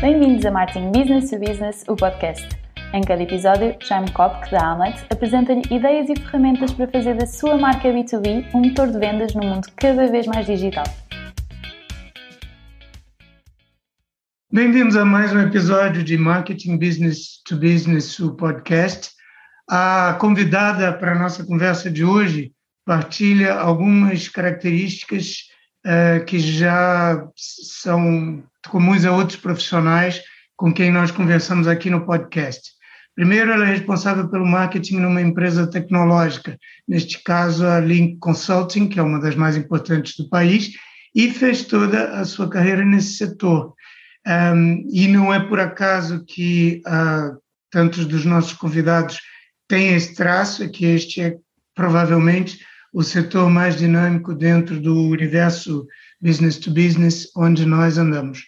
[0.00, 2.48] Bem-vindos a Marketing Business to Business, o podcast.
[2.94, 7.58] Em cada episódio, Jaime Kopk, da Amlet, apresenta-lhe ideias e ferramentas para fazer da sua
[7.58, 10.84] marca B2B um motor de vendas num mundo cada vez mais digital.
[14.52, 19.10] Bem-vindos a mais um episódio de Marketing Business to Business, o podcast.
[19.68, 22.52] A convidada para a nossa conversa de hoje
[22.86, 25.48] partilha algumas características
[25.84, 30.22] uh, que já são comuns a outros profissionais
[30.56, 32.70] com quem nós conversamos aqui no podcast.
[33.14, 39.00] Primeiro, ela é responsável pelo marketing numa empresa tecnológica, neste caso a Link Consulting, que
[39.00, 40.70] é uma das mais importantes do país,
[41.14, 43.74] e fez toda a sua carreira nesse setor.
[44.26, 47.36] Um, e não é por acaso que uh,
[47.70, 49.18] tantos dos nossos convidados
[49.66, 51.36] têm esse traço, é que este é
[51.74, 52.58] provavelmente
[52.92, 55.86] o setor mais dinâmico dentro do universo
[56.20, 58.44] business to business onde nós andamos.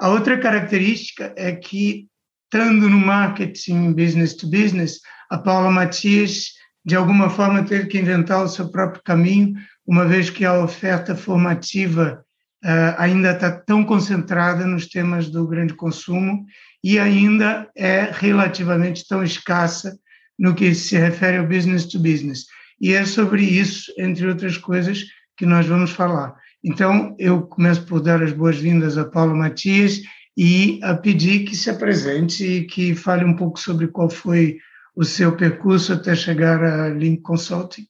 [0.00, 2.06] A outra característica é que,
[2.44, 5.00] estando no marketing business to business,
[5.30, 6.52] a Paula Matias,
[6.84, 9.54] de alguma forma, teve que inventar o seu próprio caminho,
[9.86, 12.24] uma vez que a oferta formativa
[12.64, 16.44] uh, ainda está tão concentrada nos temas do grande consumo
[16.82, 19.98] e ainda é relativamente tão escassa
[20.38, 22.46] no que se refere ao business to business.
[22.80, 25.04] E é sobre isso, entre outras coisas,
[25.36, 26.34] que nós vamos falar.
[26.64, 30.00] Então, eu começo por dar as boas-vindas a Paulo Matias
[30.34, 34.56] e a pedir que se apresente e que fale um pouco sobre qual foi
[34.96, 37.86] o seu percurso até chegar a Link Consulting.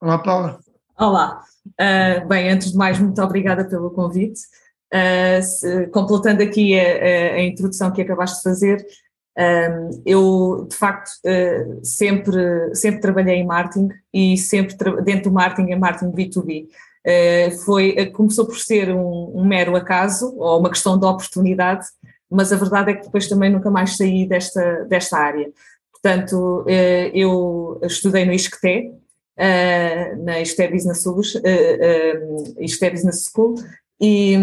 [0.00, 0.58] Olá, Paula.
[0.98, 1.40] Olá.
[1.80, 4.40] Uh, bem, antes de mais, muito obrigada pelo convite.
[4.92, 8.86] Uh, se, completando aqui a, a, introdução que acabaste de fazer,
[9.38, 15.70] um, eu, de facto, uh, sempre, sempre trabalhei em marketing e sempre dentro do marketing
[15.70, 16.66] é marketing B2B.
[17.06, 21.86] Uh, foi, uh, começou por ser um, um, mero acaso ou uma questão de oportunidade,
[22.30, 25.50] mas a verdade é que depois também nunca mais saí desta, desta área.
[25.92, 26.66] Portanto,
[27.14, 28.92] eu estudei no ISCTE,
[30.22, 31.02] na ISCTE Business,
[32.58, 33.54] ISCTE Business School
[33.98, 34.36] e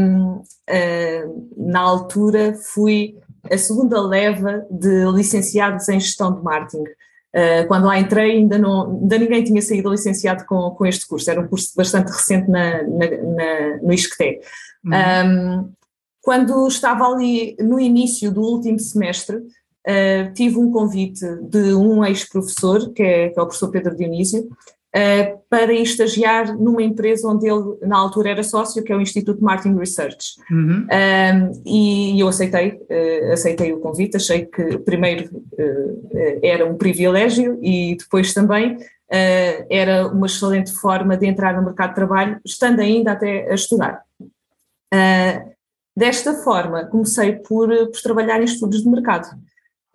[1.55, 3.15] na altura fui
[3.51, 6.83] a segunda leva de licenciados em gestão de marketing.
[7.33, 11.31] Uh, quando lá entrei, ainda, não, ainda ninguém tinha saído licenciado com, com este curso,
[11.31, 14.41] era um curso bastante recente na, na, na no ISCTE.
[14.83, 14.91] Uhum.
[14.91, 15.71] Um,
[16.21, 22.91] quando estava ali no início do último semestre, uh, tive um convite de um ex-professor,
[22.93, 24.49] que, é, que é o professor Pedro Dionísio,
[24.95, 29.43] uh, para estagiar numa empresa onde ele, na altura, era sócio, que é o Instituto
[29.43, 30.35] Marketing Research.
[30.49, 30.87] Uhum.
[30.87, 37.59] Um, e eu aceitei, uh, aceitei o convite, achei que primeiro uh, era um privilégio
[37.61, 38.77] e depois também
[39.69, 44.01] era uma excelente forma de entrar no mercado de trabalho, estando ainda até a estudar.
[45.93, 49.27] desta forma, comecei por, por trabalhar em estudos de mercado.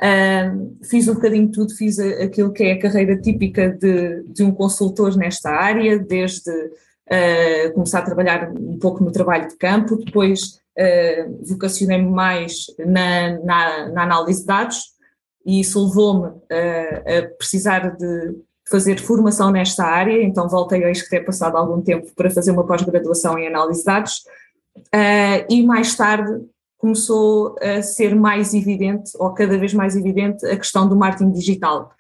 [0.03, 4.43] Uh, fiz um bocadinho de tudo, fiz aquilo que é a carreira típica de, de
[4.43, 9.97] um consultor nesta área, desde uh, começar a trabalhar um pouco no trabalho de campo,
[9.97, 14.79] depois uh, vocacionei-me mais na, na, na, análise de dados,
[15.47, 18.35] e isso levou-me a precisar de
[18.69, 23.39] fazer formação nesta área, então voltei a ter passado algum tempo para fazer uma pós-graduação
[23.39, 24.25] em análise de dados,
[25.49, 26.45] e mais tarde
[26.87, 31.91] começou a ser mais evidente, ou cada vez mais evidente, a questão do marketing digital.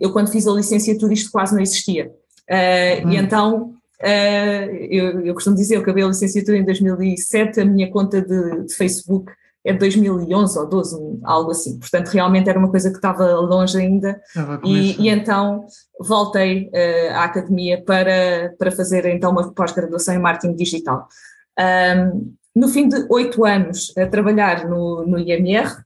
[0.00, 2.10] Eu, quando fiz a licenciatura, isto quase não existia.
[2.50, 3.08] Uh.
[3.10, 7.90] E então, uh, eu, eu, costumo dizer, eu acabei a licenciatura em 2007, a minha
[7.90, 9.30] conta de, de Facebook
[9.62, 11.78] é de 2011 ou 12, algo assim.
[11.78, 14.18] Portanto, realmente era uma coisa que estava longe ainda.
[14.64, 15.66] E, e, então
[16.00, 21.06] voltei uh, à academia para, para fazer então uma pós-graduação em marketing digital.
[21.58, 25.84] Um, no fim de oito anos a trabalhar no, no IMR,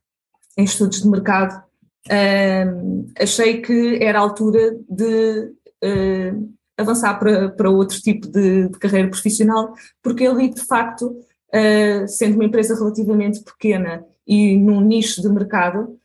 [0.57, 1.63] em estudos de mercado,
[2.09, 5.53] uh, achei que era a altura de
[5.85, 12.09] uh, avançar para, para outro tipo de, de, carreira profissional, porque ali, de facto, uh,
[12.09, 15.97] sendo uma empresa relativamente pequena e num nicho de mercado,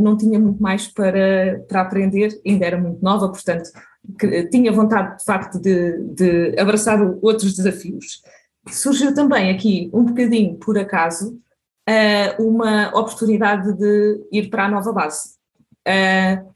[0.00, 3.70] não tinha muito mais para, para aprender, ainda era muito nova, portanto,
[4.18, 8.22] que, tinha vontade, de facto, de, de abraçar outros desafios
[8.70, 11.38] surgiu também aqui, um bocadinho por acaso,
[11.88, 15.36] uh, uma oportunidade de ir para a nova base.
[15.86, 16.52] Uh,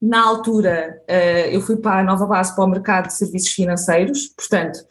[0.00, 4.28] na altura, uh, eu fui para a nova base para o mercado de serviços financeiros,
[4.36, 4.84] portanto,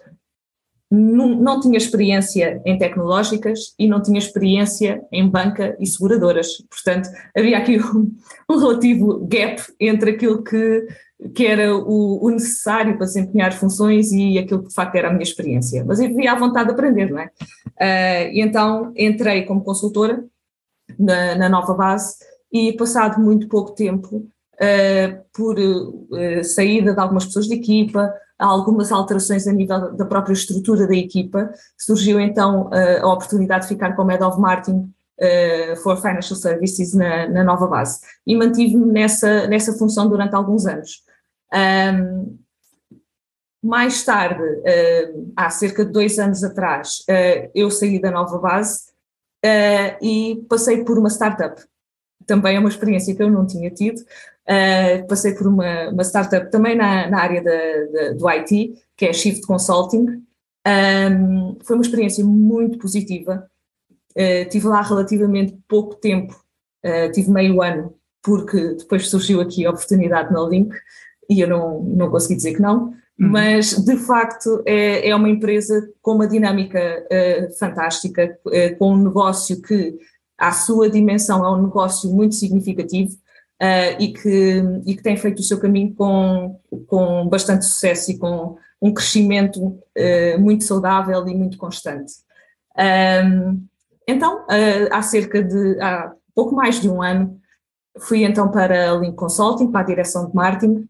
[0.90, 6.58] não, não tinha experiência em tecnológicas e não tinha experiência em banca e seguradoras.
[6.70, 8.12] Portanto, havia aqui um,
[8.50, 10.88] um relativo gap entre aquilo que
[11.34, 15.12] que era o, o, necessário para desempenhar funções e aquilo que de facto era a
[15.12, 15.84] minha experiência.
[15.86, 17.26] Mas eu vivia à vontade de aprender, não é?
[17.26, 20.24] Uh, e então entrei como consultora
[21.00, 22.16] na, na nova base
[22.52, 28.92] e passado muito pouco tempo, uh, por uh, saída de algumas pessoas da equipa, algumas
[28.92, 32.70] alterações a nível da própria estrutura da equipa, surgiu então
[33.02, 34.92] a oportunidade de ficar como Head of Marketing
[35.82, 41.04] for Financial Services na, na nova base e mantive-me nessa, nessa função durante alguns anos.
[41.54, 42.38] Um,
[43.64, 44.44] mais tarde,
[45.36, 47.04] há cerca de dois anos atrás,
[47.56, 48.92] eu saí da nova base
[50.02, 51.64] e passei por uma startup
[52.26, 54.00] também é uma experiência que eu não tinha tido.
[54.00, 57.42] Uh, passei por uma, uma startup também na, na área
[58.18, 60.24] do IT, que é Shift Consulting.
[60.66, 63.50] Um, foi uma experiência muito positiva.
[64.18, 66.34] Uh, tive lá relativamente pouco tempo,
[66.86, 70.74] uh, tive meio ano, porque depois surgiu aqui a oportunidade na Link
[71.30, 72.94] e eu não, não consegui dizer que não.
[73.20, 73.30] Uhum.
[73.30, 77.06] Mas de facto é, é uma empresa com uma dinâmica
[77.60, 78.40] fantástica,
[78.80, 79.98] com um negócio que
[80.38, 83.14] à sua dimensão, é um negócio muito significativo
[83.62, 88.18] uh, e, que, e que tem feito o seu caminho com, com bastante sucesso e
[88.18, 92.14] com um crescimento uh, muito saudável e muito constante.
[92.78, 93.66] Um,
[94.08, 97.40] então, uh, há cerca de, há pouco mais de um ano,
[98.00, 100.88] fui então para a Link Consulting, para a direção de marketing,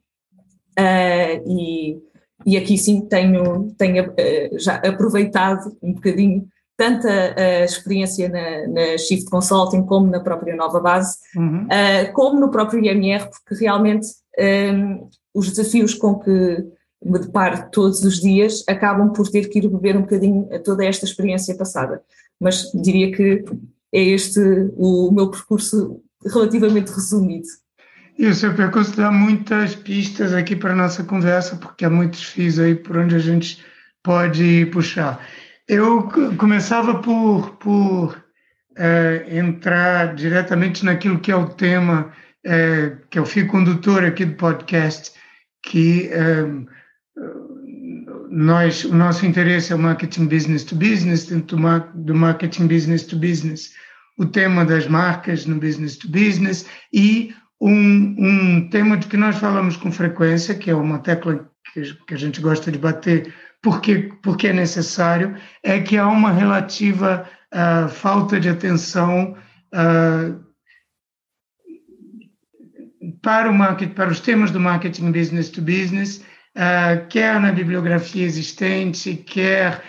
[1.45, 1.98] e,
[2.45, 4.12] e aqui sim tenho, tenho
[4.54, 10.80] já aproveitado um bocadinho tanto a, experiência na, na, Shift Consulting como na própria Nova
[10.80, 11.65] Base, uhum.
[11.65, 14.07] uh, como no próprio IMR, porque realmente
[14.74, 16.65] um, os desafios com que
[17.04, 21.06] me deparo todos os dias acabam por ter que ir beber um bocadinho toda esta
[21.06, 22.01] experiência passada.
[22.39, 23.44] Mas diria que
[23.94, 24.39] é este
[24.75, 27.47] o meu percurso relativamente resumido.
[28.18, 32.24] E o seu percurso dá muitas pistas aqui para a nossa conversa, porque há muitos
[32.24, 33.63] fios aí por onde a gente
[34.03, 35.25] pode puxar.
[35.68, 38.24] Eu começava por, por
[38.77, 42.12] é, entrar diretamente naquilo que é o tema,
[42.45, 45.13] é, que é o fio condutor aqui do podcast,
[45.63, 46.45] que é,
[48.35, 51.56] nós, o nosso interesse é o marketing business to business, dentro
[51.94, 53.71] do marketing business to business,
[54.18, 57.31] o tema das marcas no business to business e
[57.62, 62.13] um, um tema de que nós falamos com frequência, que é uma tecla que, que
[62.15, 63.31] a gente gosta de bater
[63.62, 69.38] porque, porque é necessário, é que há uma relativa uh, falta de atenção
[69.74, 70.44] uh,
[73.21, 78.25] para o marketing, para os temas do marketing business to business, uh, quer na bibliografia
[78.25, 79.81] existente, quer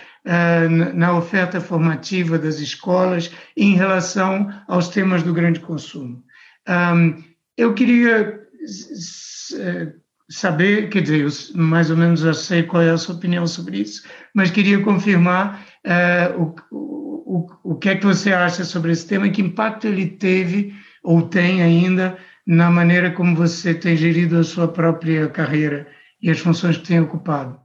[0.95, 6.23] na oferta formativa das escolas em relação aos temas do grande consumo.
[6.67, 7.23] Um,
[7.55, 8.41] eu queria
[10.29, 13.79] saber, quer dizer, eu mais ou menos já sei qual é a sua opinião sobre
[13.79, 14.03] isso,
[14.33, 19.27] mas queria confirmar uh, o, o, o que é que você acha sobre esse tema
[19.27, 20.73] e que impacto ele teve
[21.03, 25.87] ou tem ainda na maneira como você tem gerido a sua própria carreira
[26.25, 27.59] e as funções que tem ocupado.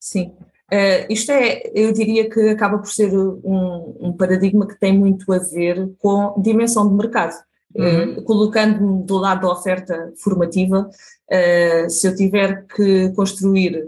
[0.00, 0.32] Sim,
[0.72, 5.30] uh, isto é, eu diria que acaba por ser um, um paradigma que tem muito
[5.30, 7.34] a ver com dimensão de mercado.
[7.76, 8.14] Uhum.
[8.14, 13.86] Uh, colocando-me do lado da oferta formativa, uh, se eu tiver que construir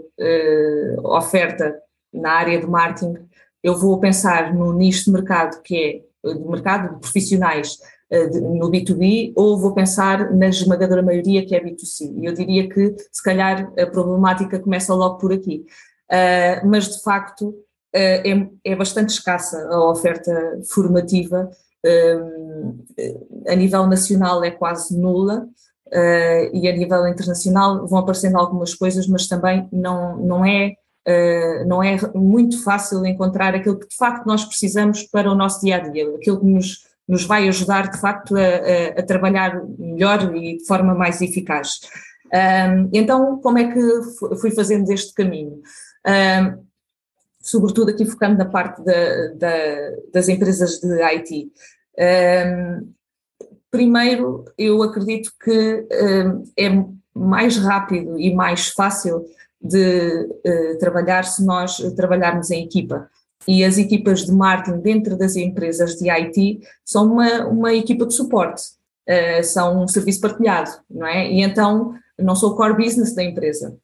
[1.03, 1.75] oferta
[2.13, 3.15] na área de marketing,
[3.63, 7.79] eu vou pensar no nicho de mercado que é de mercado de profissionais
[8.41, 12.13] no B2B ou vou pensar na esmagadora maioria que é B2C.
[12.17, 15.65] E eu diria que se calhar a problemática começa logo por aqui.
[16.65, 17.55] mas de facto
[17.93, 18.21] é,
[18.65, 21.49] é bastante escassa a oferta formativa
[23.47, 25.47] a nível nacional é quase nula
[25.87, 31.67] uh, e a nível internacional vão aparecendo algumas coisas, mas também não, não é Uh,
[31.67, 35.77] não é muito fácil encontrar aquilo que de facto nós precisamos para o nosso dia
[35.77, 40.57] a dia, aquilo que nos, nos vai ajudar de facto a, a, trabalhar melhor e
[40.57, 41.81] de forma mais eficaz.
[42.93, 45.61] Então, como é que fui fazendo este caminho?
[47.41, 49.55] Sobretudo aqui focando na parte da, da,
[50.13, 51.51] das empresas de IT.
[53.69, 55.85] Primeiro, eu acredito que
[56.57, 56.69] é
[57.13, 59.25] mais rápido e mais fácil
[59.61, 63.09] de uh, trabalhar se nós trabalharmos em equipa.
[63.47, 68.13] E as equipas de marketing dentro das empresas de IT são uma, uma equipa de
[68.13, 68.61] suporte,
[69.09, 71.31] uh, são um serviço partilhado, não é?
[71.31, 73.75] E então não sou o core business da empresa.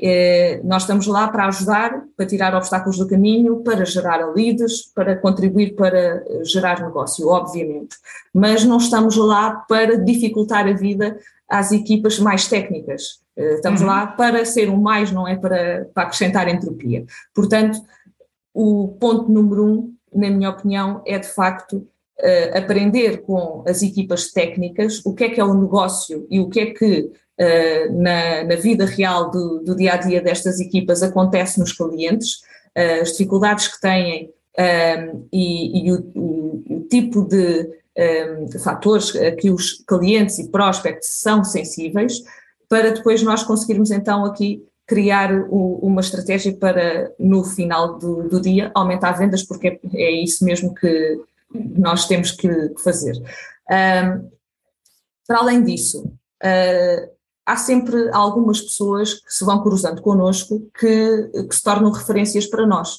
[0.00, 5.16] É, nós estamos lá para ajudar, para tirar obstáculos do caminho, para gerar leads, para
[5.16, 7.96] contribuir para gerar negócio, obviamente.
[8.32, 11.16] Mas não estamos lá para dificultar a vida
[11.48, 13.20] às equipas mais técnicas.
[13.36, 13.86] É, estamos uhum.
[13.86, 17.04] lá para ser um mais, não é para, para acrescentar entropia.
[17.32, 17.80] Portanto,
[18.54, 24.30] o ponto número um, na minha opinião, é de facto uh, aprender com as equipas
[24.30, 28.44] técnicas o que é que é o negócio e o que é que uh, na,
[28.44, 32.36] na, vida real do, do, dia a dia destas equipas acontece nos clientes,
[32.78, 34.32] uh, as dificuldades que têm
[35.32, 37.68] e, e o, o, o, tipo de
[37.98, 42.22] um, fatores a que os clientes e prospects são sensíveis,
[42.68, 48.40] para depois nós conseguirmos então aqui criar o, uma estratégia para, no final do, do,
[48.40, 51.20] dia, aumentar vendas, porque é, isso mesmo que
[51.54, 52.48] nós temos que
[52.82, 53.16] fazer.
[53.70, 54.30] Um,
[55.26, 57.10] para além disso, uh,
[57.46, 62.66] há sempre algumas pessoas que se vão cruzando connosco que, que se tornam referências para
[62.66, 62.98] nós.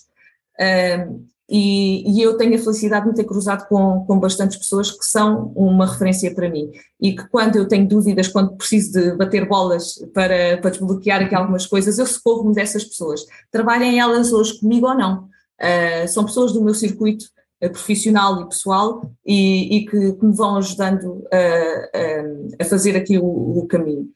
[0.60, 4.90] Um, e, e, eu tenho a felicidade de me ter cruzado com, com bastantes pessoas
[4.90, 9.16] que são uma referência para mim e que quando eu tenho dúvidas, quando preciso de
[9.16, 13.24] bater bolas para, para desbloquear aqui algumas coisas, eu socorro-me dessas pessoas.
[13.52, 15.30] Trabalhem elas hoje comigo ou não.
[15.62, 17.26] Uh, são pessoas do meu circuito
[17.64, 23.20] uh, profissional e pessoal e, e que, que, me vão ajudando a, a fazer aqui
[23.20, 24.10] o, o caminho.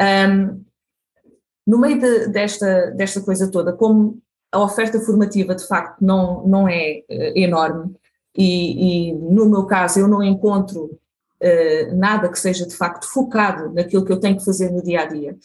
[0.00, 0.64] Um,
[1.66, 6.68] no meio de, desta, desta coisa toda, como a oferta formativa de facto não, não
[6.68, 7.94] é uh, enorme
[8.36, 13.72] e, e, no meu caso eu não encontro uh, nada que seja de facto focado
[13.72, 15.36] naquilo que eu tenho que fazer no dia a dia.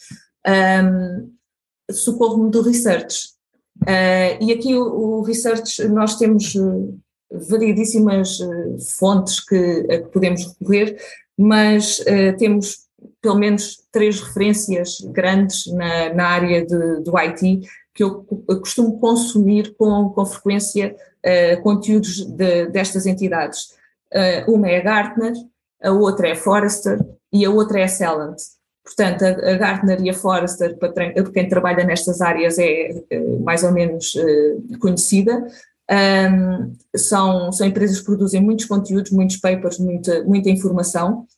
[0.46, 1.32] Um,
[1.90, 3.28] Socorro-me do research.
[3.82, 6.54] Uh, e aqui o, o, research nós temos
[7.50, 8.38] variedíssimas
[8.96, 10.96] fontes que, a que podemos recorrer,
[11.36, 11.98] mas
[12.38, 12.84] temos
[13.20, 17.60] pelo menos três referências grandes na, na área de, do IT
[17.94, 18.24] que eu
[18.60, 23.70] costumo consumir com, com frequência uh, conteúdos de, destas entidades.
[24.12, 25.32] Uh, uma é a Gartner,
[25.82, 26.98] a outra é a Forrester
[27.32, 28.36] e a outra é a Celent.
[28.82, 33.62] Portanto, a, a Gartner e a Forrester, para quem trabalha nestas áreas, é, é mais
[33.62, 35.46] ou menos uh, conhecida.
[35.88, 41.33] Um, são, são empresas que produzem muitos conteúdos, muitos papers, muita, muita informação Uh,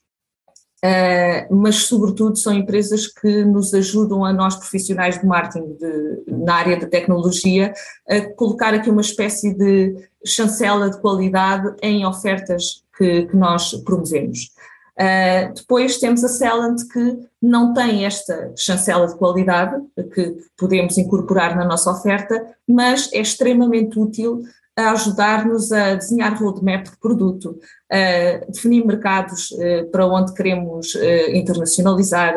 [1.51, 6.79] mas sobretudo são empresas que nos ajudam a nós profissionais de marketing de, na área
[6.79, 7.73] da tecnologia
[8.09, 14.51] a colocar aqui uma espécie de chancela de qualidade em ofertas que, que nós promovemos.
[14.99, 19.77] Uh, depois temos a Celent que não tem esta chancela de qualidade
[20.15, 24.43] que podemos incorporar na nossa oferta, mas é extremamente útil
[24.77, 27.59] a ajudar-nos a desenhar roadmap de produto,
[27.91, 32.35] a definir mercados eh, para onde queremos eh, internacionalizar,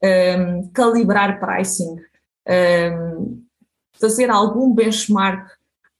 [0.00, 1.96] ehm, calibrar pricing,
[2.46, 3.42] ehm,
[4.00, 5.46] fazer algum benchmark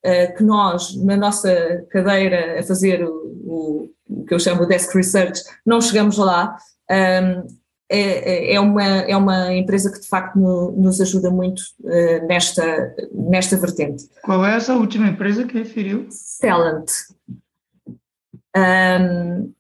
[0.03, 4.95] eh, que nós, na nossa cadeira, a fazer o, o que eu chamo de desk
[4.95, 6.57] research, não chegamos lá.
[6.91, 7.45] Ehm,
[7.93, 12.27] é, é, é, uma, é uma empresa que de facto no, nos ajuda muito uh,
[12.27, 14.09] nesta, nesta vertente.
[14.25, 16.07] Qual é essa última empresa que referiu?
[16.09, 16.91] Celent.
[18.57, 19.53] Um,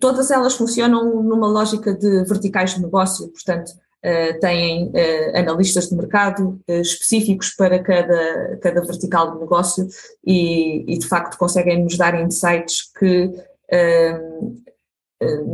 [0.00, 5.94] todas elas funcionam numa lógica de verticais de negócio, portanto, uh, têm uh, analistas de
[5.94, 9.86] mercado específicos para cada, cada vertical de negócio
[10.26, 13.32] e, e, de facto conseguem nos dar insights que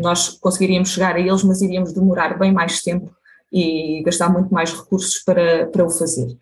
[0.00, 3.14] nós conseguiríamos chegar a eles, mas iríamos demorar bem mais tempo
[3.52, 6.36] e gastar muito mais recursos para, para o fazer.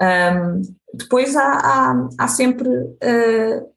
[0.00, 0.62] Um,
[0.92, 3.70] depois há, há, há sempre uh,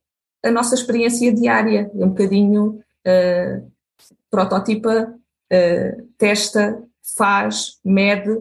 [0.43, 3.71] a nossa experiência diária, um bocadinho uh,
[4.29, 6.83] prototipa, uh, testa,
[7.15, 8.37] faz, mede,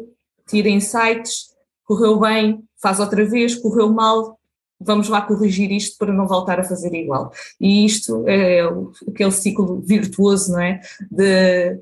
[0.46, 1.54] tira insights,
[1.84, 4.38] correu bem, faz outra vez, correu mal,
[4.84, 7.32] vamos lá corrigir isto para não voltar a fazer igual.
[7.60, 8.60] E isto é
[9.08, 10.80] aquele ciclo virtuoso, não é?
[11.10, 11.78] De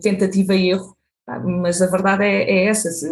[0.00, 0.96] tentativa e erro,
[1.44, 3.08] mas a verdade é, é essa, se,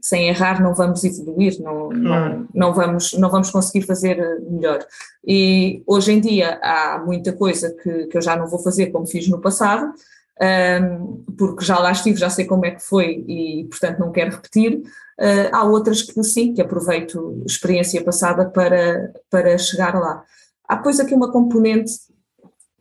[0.00, 4.18] sem errar não vamos evoluir, não, não, não, vamos, não vamos conseguir fazer
[4.50, 4.84] melhor.
[5.26, 9.06] E hoje em dia há muita coisa que, que eu já não vou fazer como
[9.06, 9.94] fiz no passado,
[10.40, 14.32] um, porque já lá estive, já sei como é que foi e, portanto, não quero
[14.32, 14.82] repetir.
[15.20, 20.24] Uh, há outras que sim, que aproveito experiência passada para, para chegar lá.
[20.68, 21.92] Há, pois, aqui uma componente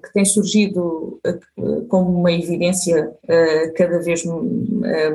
[0.03, 1.19] que tem surgido
[1.57, 4.23] uh, como uma evidência uh, cada vez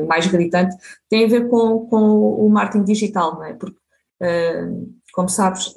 [0.06, 0.76] mais gritante,
[1.08, 3.52] tem a ver com, com o marketing digital, não é?
[3.52, 3.78] Porque,
[5.12, 5.74] como sabes,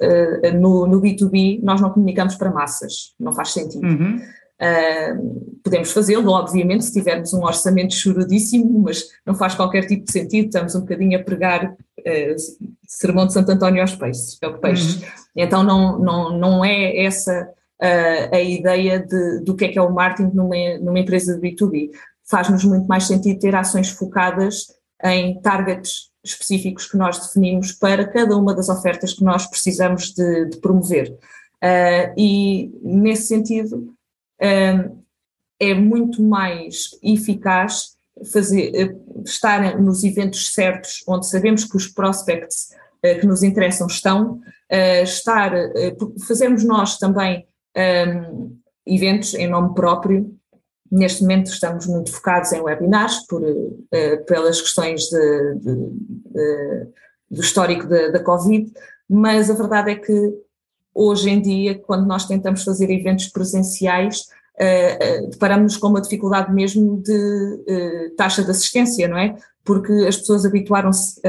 [0.58, 3.86] no, no B2B nós não comunicamos para massas, não faz sentido.
[3.86, 4.18] Uhum.
[4.62, 10.12] Uh, podemos fazê-lo, obviamente, se tivermos um orçamento churudíssimo, mas não faz qualquer tipo de
[10.12, 12.36] sentido, estamos um bocadinho a pregar uh,
[12.86, 14.38] Sermão de Santo António aos peixes.
[14.40, 14.96] É peixes.
[14.96, 15.08] Uhum.
[15.36, 17.50] Então não, não, não é essa
[17.82, 21.40] uh, a ideia de, do que é que é o marketing numa, numa empresa de
[21.40, 21.90] B2B.
[22.24, 24.68] Faz-nos muito mais sentido ter ações focadas
[25.02, 30.46] em targets específicos que nós definimos para cada uma das ofertas que nós precisamos de,
[30.46, 31.10] de promover.
[31.62, 33.92] Uh, e, nesse sentido,
[35.60, 37.96] é muito mais eficaz
[38.32, 42.70] fazer, uh, estar nos eventos certos, onde sabemos que os prospects
[43.20, 44.40] que nos interessam estão,
[45.02, 45.50] estar,
[46.28, 47.44] fazermos nós também
[48.86, 50.32] eventos em nome próprio.
[50.88, 53.42] Neste momento estamos muito focados em webinars, por,
[54.28, 56.86] pelas questões de, de, de,
[57.28, 58.72] do histórico da Covid,
[59.10, 60.32] mas a verdade é que
[60.94, 64.26] hoje em dia, quando nós tentamos fazer eventos presenciais,
[64.60, 69.34] uh, uh, deparamos com uma dificuldade mesmo de uh, taxa de assistência, não é?
[69.64, 71.20] Porque as pessoas habituaram-se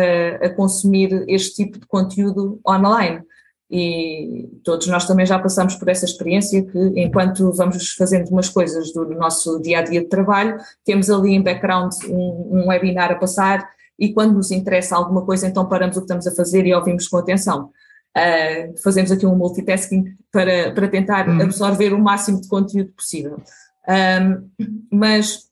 [0.41, 3.21] a consumir este tipo de conteúdo online.
[3.69, 8.91] E todos nós também já passamos por essa experiência que, enquanto vamos fazendo umas coisas
[8.91, 13.15] do nosso dia a dia de trabalho, temos ali em background um, um webinar a
[13.15, 16.73] passar e quando nos interessa alguma coisa, então paramos o que estamos a fazer e
[16.73, 17.69] ouvimos com atenção.
[18.15, 21.41] Uh, fazemos aqui um multitasking para, para tentar uhum.
[21.41, 23.41] absorver o máximo de conteúdo possível.
[23.87, 24.49] Um,
[24.91, 25.49] mas,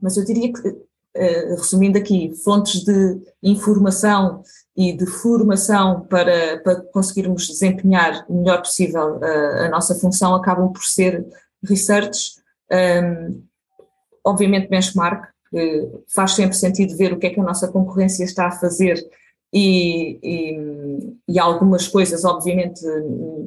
[0.00, 4.42] mas eu diria que, uh, resumindo aqui, fontes de informação
[4.76, 10.72] e de formação para, para conseguirmos desempenhar o melhor possível uh, a nossa função acabam
[10.72, 11.24] por ser
[11.62, 12.34] research,
[12.70, 13.42] um,
[14.22, 18.48] obviamente benchmark, que faz sempre sentido ver o que é que a nossa concorrência está
[18.48, 18.96] a fazer
[19.54, 22.82] e, e, e, algumas coisas, obviamente,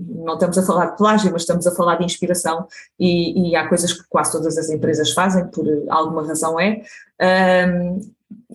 [0.07, 2.65] não estamos a falar de plágio, mas estamos a falar de inspiração
[2.97, 6.81] e, e há coisas que quase todas as empresas fazem, por alguma razão é.
[7.69, 7.99] Um,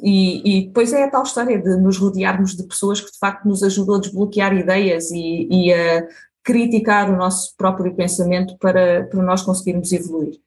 [0.03, 3.63] e, depois é a tal história de nos rodearmos de pessoas que de facto nos
[3.63, 6.09] ajudam a desbloquear ideias e, e a
[6.43, 10.41] criticar o nosso próprio pensamento para, para nós conseguirmos evoluir.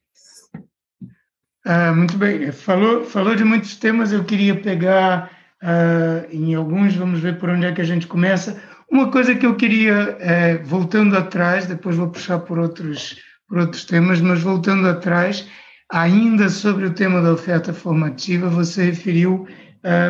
[1.64, 7.20] Ah, muito bem, falou, falou de muitos temas, eu queria pegar Uh, em alguns, vamos
[7.20, 8.60] ver por onde é que a gente começa.
[8.90, 13.84] Uma coisa que eu queria, é, voltando atrás, depois vou puxar por outros, por outros
[13.84, 15.48] temas, mas voltando atrás,
[15.90, 19.46] ainda sobre o tema da oferta formativa, você referiu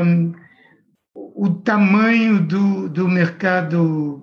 [0.05, 0.33] um,
[1.14, 4.23] o tamanho do, do mercado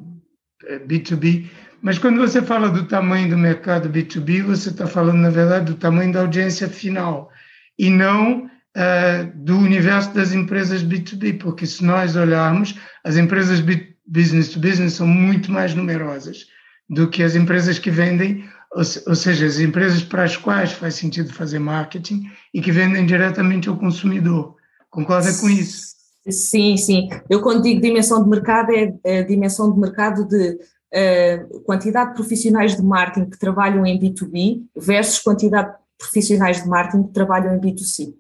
[0.88, 1.50] B2B, é,
[1.82, 5.76] mas quando você fala do tamanho do mercado B2B, você está falando, na verdade, do
[5.76, 7.30] tamanho da audiência final,
[7.78, 13.96] e não uh, do universo das empresas B2B, porque se nós olharmos, as empresas B,
[14.06, 16.46] business to business são muito mais numerosas
[16.90, 20.96] do que as empresas que vendem, ou, ou seja, as empresas para as quais faz
[20.96, 24.56] sentido fazer marketing e que vendem diretamente ao consumidor.
[24.90, 25.94] Concorda com isso?
[26.30, 27.10] Sim, sim.
[27.30, 28.72] Eu quando digo dimensão de mercado
[29.04, 34.00] é a dimensão de mercado de uh, quantidade de profissionais de marketing que trabalham em
[34.00, 38.14] B2B versus quantidade de profissionais de marketing que trabalham em B2C.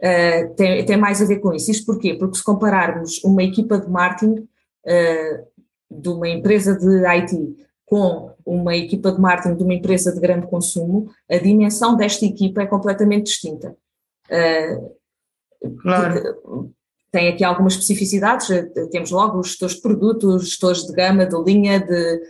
[0.00, 1.70] Uh, tem, tem mais a ver com isso.
[1.70, 2.14] Isto porquê?
[2.14, 4.48] Porque se compararmos uma equipa de marketing
[4.86, 5.46] uh,
[5.90, 10.46] de uma empresa de IT com uma equipa de marketing de uma empresa de grande
[10.46, 13.76] consumo, a dimensão desta equipa é completamente distinta.
[14.30, 14.96] Uh,
[15.82, 16.72] claro.
[17.12, 18.46] Tem aqui algumas especificidades,
[18.92, 22.20] temos logo os gestores de produtos, gestores de gama, de linha, de,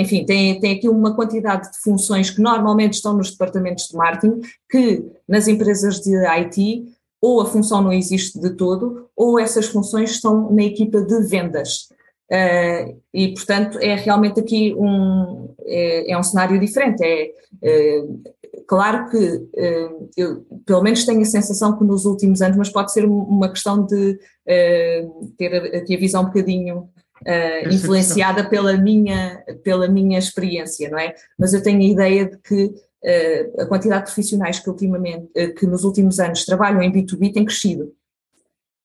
[0.00, 4.40] enfim, tem, tem aqui uma quantidade de funções que normalmente estão nos departamentos de marketing,
[4.70, 6.93] que nas empresas de IT
[7.24, 11.88] ou a função não existe de todo, ou essas funções estão na equipa de vendas.
[12.30, 17.02] Uh, e, portanto, é realmente aqui um, é, é um cenário diferente.
[17.02, 17.30] É,
[17.62, 18.04] é
[18.66, 22.92] claro que uh, eu, pelo menos, tenho a sensação que nos últimos anos, mas pode
[22.92, 24.18] ser uma questão de
[25.38, 26.90] ter aqui a visão um bocadinho
[27.70, 31.14] influenciada pela minha, pela minha experiência, não é?
[31.38, 32.93] Mas eu tenho a ideia de que eh,
[33.58, 37.44] a quantidade de profissionais que ultimamente, eh, que nos últimos anos trabalham em B2B tem
[37.44, 37.94] crescido.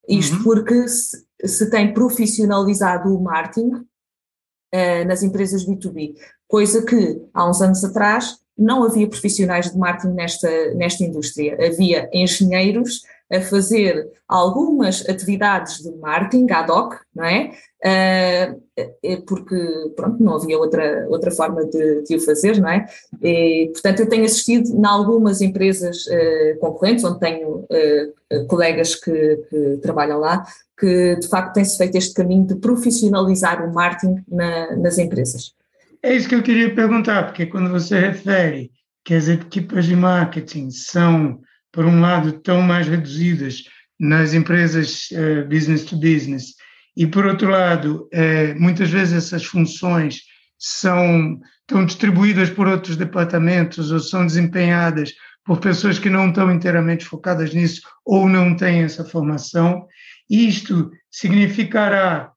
[0.08, 0.42] Isto uhum.
[0.42, 6.14] porque se, se, tem profissionalizado o marketing uh, nas empresas B2B,
[6.48, 11.56] coisa que há uns anos atrás não havia profissionais de marketing nesta, nesta indústria.
[11.64, 17.50] Havia engenheiros a fazer algumas atividades de marketing ad hoc, não é?
[17.82, 19.56] Uh, porque,
[19.96, 22.86] pronto, não havia outra, outra forma de, de o fazer, não é?
[23.22, 29.36] E, portanto, eu tenho assistido em algumas empresas uh, concorrentes, onde tenho uh, colegas que,
[29.48, 30.44] que, trabalham lá,
[30.78, 35.54] que de facto tem-se feito este caminho de profissionalizar o marketing na, nas empresas.
[36.02, 38.70] É isso que eu queria perguntar, porque quando você refere
[39.04, 41.40] que as equipas de marketing são,
[41.72, 43.64] por um lado, tão mais reduzidas
[43.98, 46.54] nas empresas uh, business to business,
[46.96, 50.22] e por outro lado, uh, muitas vezes essas funções
[50.58, 51.38] são
[51.70, 55.12] estão distribuídas por outros departamentos ou são desempenhadas
[55.44, 59.86] por pessoas que não estão inteiramente focadas nisso ou não têm essa formação.
[60.28, 62.32] Isto significará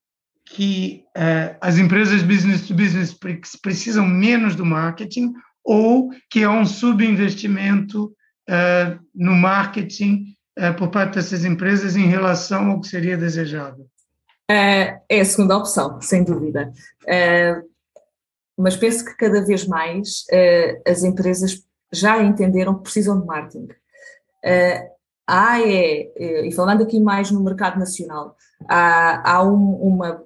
[0.46, 3.17] que uh, as empresas business to business
[3.62, 8.13] precisam menos do marketing ou que é um subinvestimento
[9.13, 13.88] no marketing uh, por parte dessas empresas em relação ao que seria desejável?
[15.10, 16.71] é a segunda opção, sem dúvida.
[18.58, 20.25] mas penso que cada vez mais
[20.86, 23.69] as empresas já entenderam que precisam de marketing.
[25.25, 28.36] há é, e falando aqui mais no mercado nacional,
[28.67, 30.21] há, há um, uma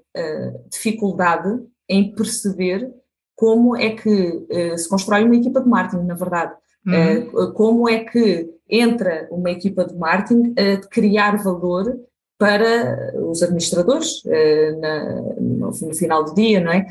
[0.70, 2.92] dificuldade em perceber
[3.36, 6.54] como é que se constrói uma equipa de marketing, na verdade.
[6.88, 7.44] Uhum.
[7.44, 12.00] Uh, como é que entra uma equipa de marketing a criar valor
[12.38, 14.22] para os administradores
[14.80, 16.86] na, no, final do dia, não é?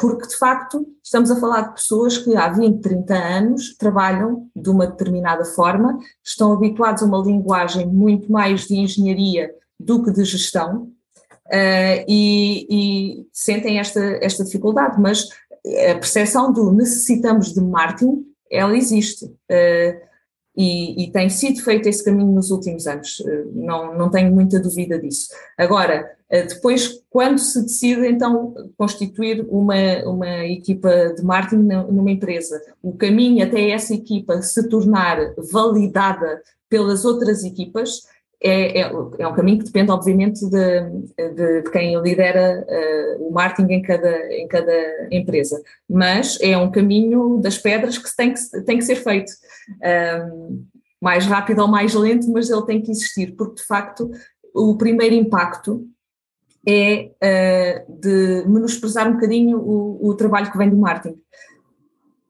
[0.00, 4.70] porque, de facto, estamos a falar de pessoas que há 20, 30 anos trabalham de
[4.70, 10.24] uma determinada forma, estão habituados a uma linguagem muito mais de engenharia do que de
[10.24, 10.90] gestão,
[12.08, 15.28] e, e, sentem esta, esta dificuldade, mas
[15.90, 19.24] a percepção do necessitamos de marketing, ela existe.
[19.24, 20.10] Uh,
[20.56, 24.58] e, e, tem sido feito esse caminho nos últimos anos, uh, não, não tenho muita
[24.60, 25.28] dúvida disso.
[25.56, 32.92] Agora, depois, quando se decide então constituir uma, uma equipa de marketing numa empresa, o
[32.92, 38.02] caminho até essa equipa se tornar validada pelas outras equipas
[38.42, 40.80] é, é, é, um caminho que depende, obviamente, de,
[41.34, 46.70] de, de quem lidera uh, o marketing em cada, em cada empresa, mas é um
[46.70, 49.30] caminho das pedras que tem que, tem que ser feito.
[50.28, 50.64] Um,
[51.00, 54.10] mais rápido ou mais lento, mas ele tem que existir, porque de facto
[54.54, 55.86] o primeiro impacto
[56.66, 61.18] é uh, de menosprezar um bocadinho o, o trabalho que vem do marketing.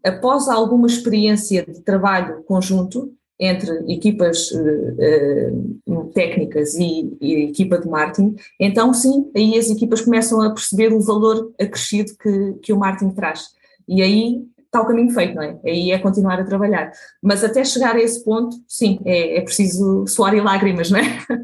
[0.04, 8.36] Após alguma experiência de trabalho conjunto, entre equipas uh, técnicas e, e, equipa de marketing,
[8.60, 13.14] então sim, aí as equipas começam a perceber o valor acrescido que, que o marketing
[13.14, 13.46] traz.
[13.88, 15.58] E aí está o caminho feito, não é?
[15.64, 16.92] Aí é continuar a trabalhar.
[17.22, 21.18] Mas até chegar a esse ponto, sim, é, é preciso suar e lágrimas, não é?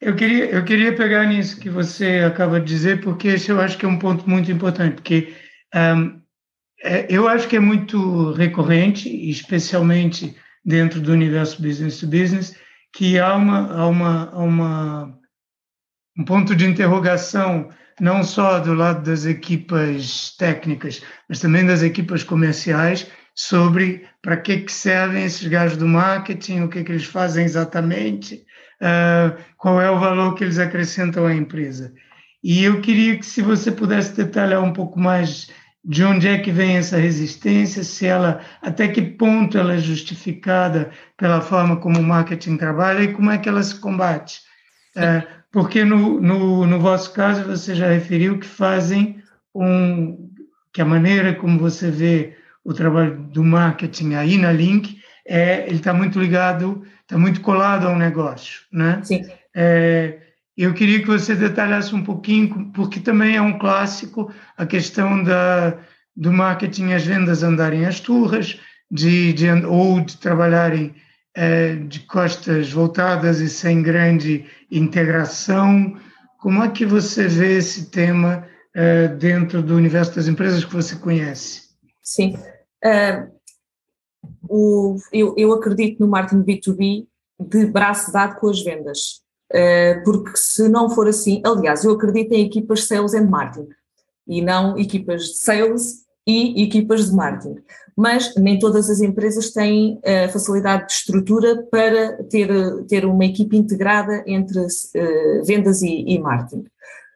[0.00, 3.78] Eu queria, eu queria pegar nisso que você acaba de dizer, porque esse eu acho
[3.78, 5.32] que é um ponto muito importante, porque
[5.72, 6.20] um,
[6.82, 12.56] é, eu acho que é muito recorrente, especialmente dentro do universo business to business,
[12.92, 15.18] que há, uma, há, uma, uma,
[16.18, 17.70] um ponto de interrogação
[18.00, 24.58] não só do lado das equipas técnicas, mas também das equipas comerciais sobre para que,
[24.58, 28.44] que servem esses gajos do marketing, o que, que eles fazem exatamente,
[28.80, 31.92] uh, qual é o valor que eles acrescentam à empresa.
[32.42, 35.48] E eu queria que, se você pudesse detalhar um pouco mais
[35.84, 40.90] de onde é que vem essa resistência, se ela, até que ponto ela é justificada
[41.16, 44.40] pela forma como o marketing trabalha e como é que ela se combate.
[44.94, 49.22] É, porque no, no, no vosso caso você já referiu que fazem
[49.54, 50.30] um,
[50.72, 55.76] que a maneira como você vê o trabalho do marketing aí na Link é ele
[55.76, 59.00] está muito ligado, está muito colado ao negócio, né?
[59.02, 59.26] Sim.
[59.54, 60.21] É,
[60.56, 65.78] eu queria que você detalhasse um pouquinho, porque também é um clássico a questão da,
[66.14, 68.60] do marketing as vendas andarem às turras,
[68.90, 70.94] de, de, ou de trabalharem
[71.34, 75.96] é, de costas voltadas e sem grande integração.
[76.38, 80.96] Como é que você vê esse tema é, dentro do universo das empresas que você
[80.96, 81.70] conhece?
[82.02, 82.34] Sim.
[82.84, 83.32] Uh,
[84.48, 87.06] o, eu, eu acredito no marketing B2B
[87.40, 89.21] de braço dado com as vendas.
[89.52, 93.68] Eh, porque se não for assim, aliás, eu acredito em equipas sales and marketing
[94.26, 97.60] e não equipas de sales e equipas de marketing.
[97.94, 102.48] Mas nem todas as empresas têm a eh, facilidade de estrutura para ter,
[102.86, 106.64] ter uma equipe integrada entre uh, vendas e, e marketing.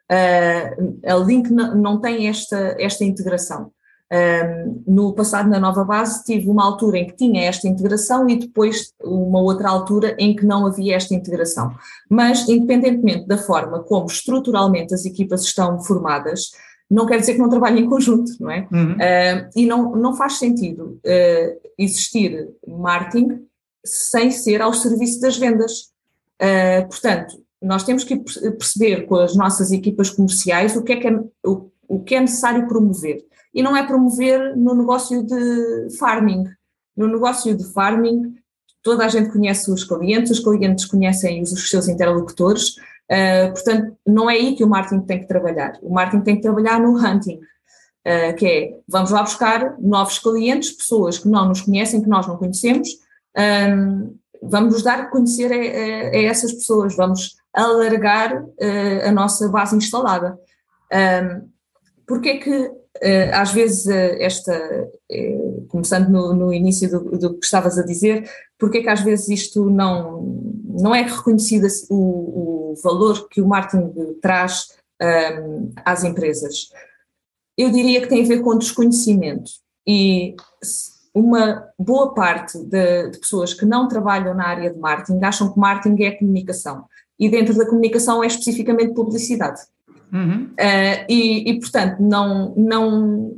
[0.08, 3.72] A Link não tem esta, esta integração.
[4.12, 8.36] Um, no passado, na nova base, tive uma altura em que tinha esta integração e
[8.36, 11.74] depois uma outra altura em que não havia esta integração.
[12.08, 16.52] Mas, independentemente da forma como estruturalmente as equipas estão formadas,
[16.88, 18.68] não quer dizer que não trabalhem em conjunto, não é?
[18.70, 18.92] Uhum.
[18.92, 23.44] Uh, e não, não faz sentido uh, existir marketing
[23.84, 25.90] sem ser ao serviço das vendas.
[26.40, 31.08] Uh, portanto, nós temos que perceber com as nossas equipas comerciais o que é, que
[31.08, 33.24] é, o, o que é necessário promover
[33.56, 36.44] e não é promover no negócio de farming.
[36.94, 38.36] No negócio de farming,
[38.82, 42.76] toda a gente conhece os clientes, os clientes conhecem os, seus interlocutores,
[43.10, 45.72] uh, portanto, não é aí que o marketing tem que trabalhar.
[45.80, 50.72] O marketing tem que trabalhar no hunting, uh, que é vamos lá buscar novos clientes,
[50.72, 52.90] pessoas que não nos conhecem, que nós não conhecemos,
[53.34, 54.10] ehm,
[54.42, 59.48] vamos nos dar a conhecer a, a, a essas pessoas, vamos alargar uh, a nossa
[59.48, 60.38] base instalada.
[60.92, 61.56] Um,
[62.06, 62.70] Porquê é que
[63.32, 64.88] às vezes esta,
[65.68, 68.28] começando no, no início do, do, que estavas a dizer,
[68.58, 70.22] porque é que às vezes isto não,
[70.64, 74.68] não é reconhecido o, o valor que o marketing traz
[75.42, 76.70] um, às empresas?
[77.56, 79.50] Eu diria que tem a ver com desconhecimento
[79.86, 80.34] e
[81.14, 85.58] uma boa parte de, de, pessoas que não trabalham na área de marketing acham que
[85.58, 86.84] marketing é comunicação
[87.18, 89.60] e dentro da comunicação é especificamente publicidade.
[90.12, 90.44] Uhum.
[90.52, 93.36] Uh, e, e, portanto, não, não,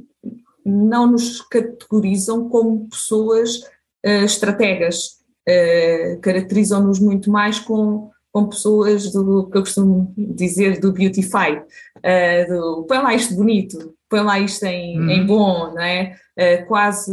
[0.64, 3.56] não nos categorizam como pessoas
[4.04, 10.92] uh, estrategas, uh, caracterizam-nos muito mais com, com pessoas do que eu costumo dizer do
[10.92, 15.10] beautify, uh, do põe lá isto bonito, põe lá isto em, uhum.
[15.10, 16.14] em bom, não é?
[16.38, 17.12] Uh, quase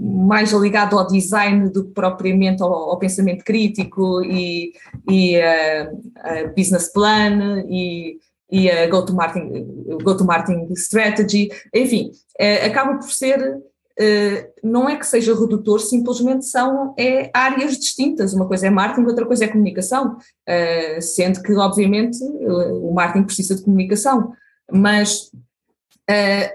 [0.00, 4.72] mais ligado ao design do que propriamente ao, ao pensamento crítico e,
[5.10, 8.18] e uh, business plan e,
[8.50, 9.64] e a go-to-marketing
[10.02, 12.10] go -marketing strategy, enfim,
[12.64, 13.62] acaba por ser
[13.94, 18.34] Uh, não é que seja redutor, simplesmente são é, áreas distintas.
[18.34, 23.24] Uma coisa é marketing, outra coisa é comunicação, uh, sendo que, obviamente, uh, o marketing
[23.24, 24.32] precisa de comunicação,
[24.70, 25.30] mas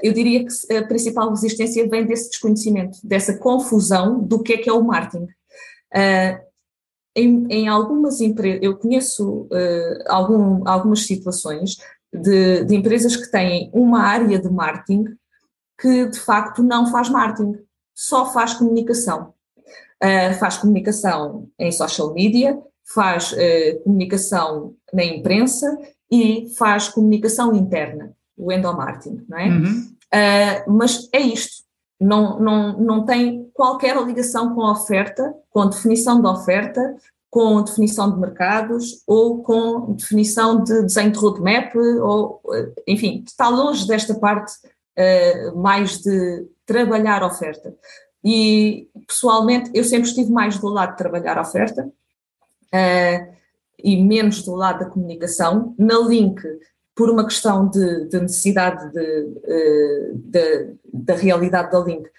[0.03, 4.69] eu diria que a principal resistência vem desse desconhecimento, dessa confusão do que é que
[4.69, 5.25] é o marketing.
[7.19, 9.47] Em, em, algumas empresas, eu conheço
[10.07, 11.77] algum, algumas situações
[12.13, 15.05] de, de empresas que têm uma área de marketing
[15.79, 17.55] que de facto não faz marketing,
[17.95, 19.33] só faz comunicação.
[20.01, 25.77] Uh, faz comunicação em social media, faz uh, comunicação na imprensa
[26.09, 29.49] e faz comunicação interna, o endomarketing, não é?
[29.49, 29.95] Uhum.
[30.13, 31.63] Uh, mas é isto,
[31.99, 36.95] não, não, não tem qualquer ligação com a oferta, com a definição da oferta,
[37.29, 42.41] com definição de mercados ou com definição de desenho de roadmap, ou,
[42.87, 44.51] enfim, está longe desta parte
[44.97, 47.75] uh, mais de trabalhar oferta.
[48.23, 53.33] E, pessoalmente, eu sempre estive mais do lado de trabalhar oferta uh,
[53.77, 55.75] e menos do lado da comunicação.
[55.77, 56.41] Na Link,
[56.99, 59.27] por uma questão de, de necessidade de,
[60.15, 62.09] de, da realidade da Link,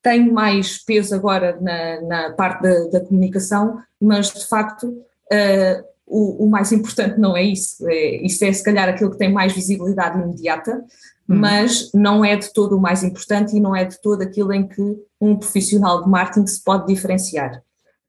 [0.00, 6.44] tenho mais peso agora na, na parte da, da, comunicação, mas de facto uh, o,
[6.44, 7.84] o, mais importante não é isso.
[7.88, 10.84] É, isso é se calhar aquilo que tem mais visibilidade imediata,
[11.28, 11.40] Hum.
[11.40, 14.66] mas não é de todo o mais importante e não é de todo aquilo em
[14.66, 14.82] que
[15.20, 17.62] um profissional de marketing se pode diferenciar.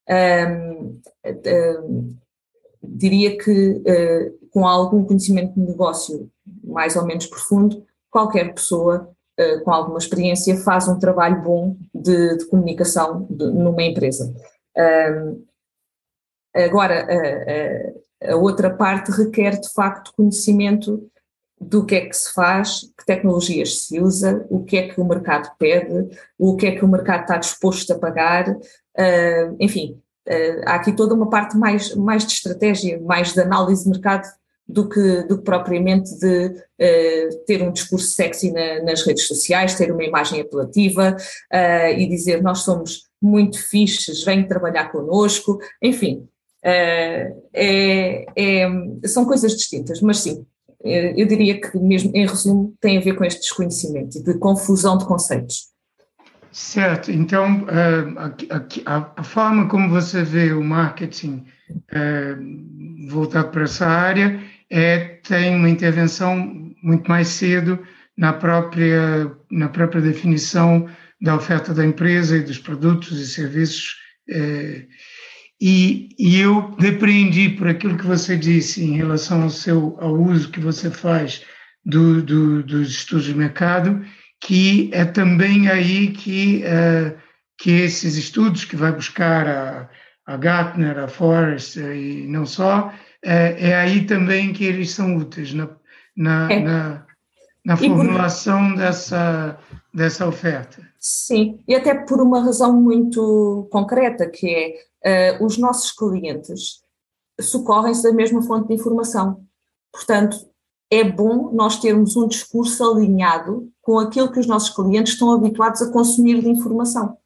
[0.10, 2.16] Um, um,
[2.82, 6.30] diria que uh, com algum conhecimento de negócio
[6.64, 9.10] mais ou menos profundo, qualquer pessoa
[9.40, 14.34] uh, com alguma experiência faz um trabalho bom de, de comunicação de, numa empresa.
[14.78, 15.44] Um,
[16.56, 17.08] agora,
[18.24, 21.10] a, outra parte requer de facto conhecimento
[21.60, 25.06] do que é que se faz, que tecnologias se usa, o que é que o
[25.06, 30.62] mercado pede, o que é que o mercado está disposto a pagar, uh, enfim, uh,
[30.66, 34.28] há aqui toda uma parte mais, mais de estratégia, mais de análise de mercado
[34.70, 39.76] do que, do que propriamente de uh, ter um discurso sexy na, nas redes sociais,
[39.76, 41.18] ter uma imagem apelativa
[41.98, 46.28] e dizer nós somos muito fixes, vem trabalhar connosco, enfim,
[46.64, 48.68] é, é,
[49.06, 50.46] são coisas distintas, mas sim,
[50.84, 55.06] eu diria que, mesmo em resumo, tem a ver com este desconhecimento, de confusão de
[55.06, 55.68] conceitos.
[56.52, 61.46] Certo, então a, a, a forma como você vê o marketing
[63.10, 66.36] voltado para essa área é tem uma intervenção
[66.84, 67.80] muito mais cedo
[68.18, 70.88] na própria na própria definição
[71.22, 73.96] da oferta da empresa e dos produtos e serviços
[74.30, 74.86] é,
[75.62, 80.52] e, e, eu depreendi por aquilo que você disse em relação ao seu ao uso
[80.52, 81.44] que você faz
[81.86, 84.06] do, do, dos estudos de mercado,
[84.42, 87.18] que é também aí que, uh,
[87.58, 89.90] que esses estudos que vai buscar a,
[90.26, 95.54] a Gartner, a Forrester e não só, é, é aí também que eles são úteis
[95.54, 95.70] na,
[96.16, 96.60] na, é.
[96.60, 97.06] na,
[97.66, 98.78] na formulação por...
[98.78, 99.58] dessa,
[99.94, 100.82] dessa oferta.
[101.00, 106.82] Sim, e até por uma razão muito concreta, que é uh, os nossos clientes
[107.40, 109.46] socorrem-se da mesma fonte de informação.
[109.92, 110.38] Portanto,
[110.92, 115.82] é bom nós termos um discurso alinhado com aquilo que os nossos clientes estão habituados
[115.82, 117.18] a consumir de informação.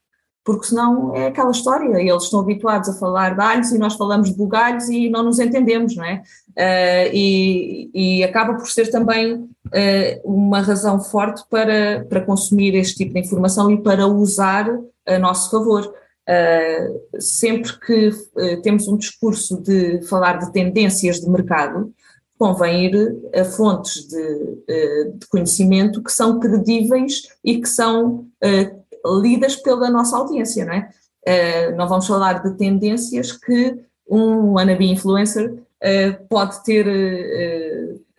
[0.44, 4.30] Porque senão é aquela história, eles estão habituados a falar de alhos e nós falamos
[4.30, 6.22] de bugalhos e não nos entendemos, não é?
[6.50, 9.50] Uh, e, e, acaba por ser também uh,
[10.24, 14.70] uma razão forte para, para consumir este tipo de informação e para usar
[15.08, 15.94] a nosso favor.
[16.30, 18.12] Uh, sempre que
[18.62, 21.92] temos um discurso de falar de tendências de mercado,
[22.38, 28.28] convém ir a fontes de, de conhecimento que são credíveis e que são
[29.06, 30.90] lidas pela nossa audiência, não é?
[31.78, 33.78] não vamos falar de tendências que
[34.10, 35.64] um wannabe influencer
[36.30, 36.86] pode ter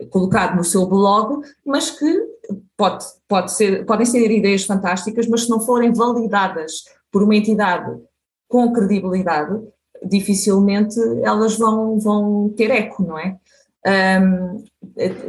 [0.09, 2.35] colocado no seu blog, mas que
[2.77, 7.95] pode, pode ser, podem ser ideias fantásticas, mas se não forem validadas por uma entidade
[8.47, 9.59] com credibilidade,
[10.03, 13.37] dificilmente elas vão, vão ter eco, não é?
[14.21, 14.63] Um,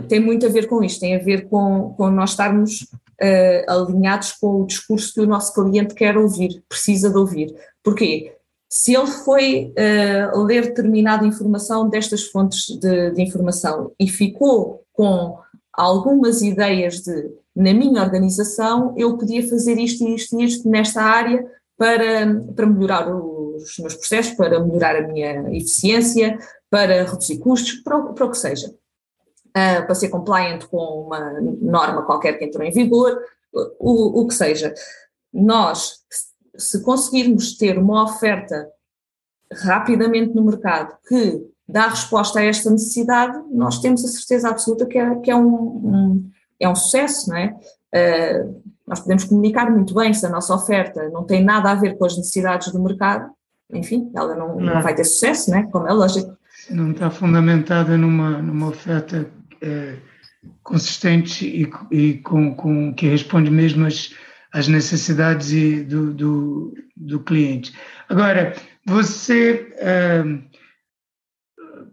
[0.08, 2.88] tem muito a ver com isto, tem a ver com, com nós estarmos
[3.22, 7.54] uh, alinhados com o discurso que o nosso cliente quer ouvir, precisa de ouvir.
[7.82, 8.32] Porquê?
[8.68, 9.72] Se ele foi
[10.34, 15.38] uh, ler determinada informação destas fontes de, de informação e ficou com
[15.72, 21.02] algumas ideias de, na minha organização, eu podia fazer isto e isto e isto nesta
[21.02, 26.38] área para, para melhorar os meus processos, para melhorar a minha eficiência,
[26.70, 28.74] para reduzir custos, para, o, para o que seja.
[29.56, 33.18] Uh, para ser compliant com uma norma qualquer que entrou em vigor,
[33.78, 34.74] o, o que seja.
[35.32, 36.00] Nós,
[36.56, 38.68] se conseguirmos ter uma oferta
[39.50, 44.98] rapidamente no mercado que dá resposta a esta necessidade, nós temos a certeza absoluta que
[44.98, 47.56] é, que é, um, um é um sucesso, não é?
[47.94, 51.96] Uh, nós podemos comunicar muito bem se a nossa oferta não tem nada a ver
[51.96, 53.30] com as necessidades do mercado,
[53.72, 54.74] enfim, ela não, não.
[54.74, 55.68] não vai ter sucesso, né?
[55.72, 56.36] como é lógico.
[56.70, 59.26] Não está fundamentada numa, numa oferta
[59.62, 59.96] é,
[60.62, 64.14] consistente e, e com, com, que responde mesmo às,
[64.52, 67.74] às necessidades do, do, do cliente.
[68.08, 68.54] Agora,
[68.86, 70.22] você é,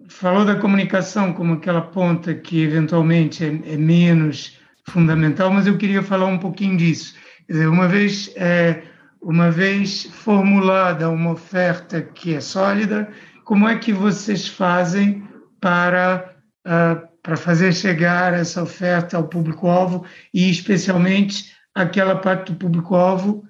[0.07, 6.03] falou da comunicação como aquela ponta que eventualmente é, é menos fundamental, mas eu queria
[6.03, 7.15] falar um pouquinho disso.
[7.49, 8.83] Dizer, uma vez é,
[9.23, 13.09] uma vez formulada uma oferta que é sólida,
[13.45, 15.27] como é que vocês fazem
[15.59, 16.35] para
[16.67, 23.47] uh, para fazer chegar essa oferta ao público-alvo e especialmente aquela parte do público-alvo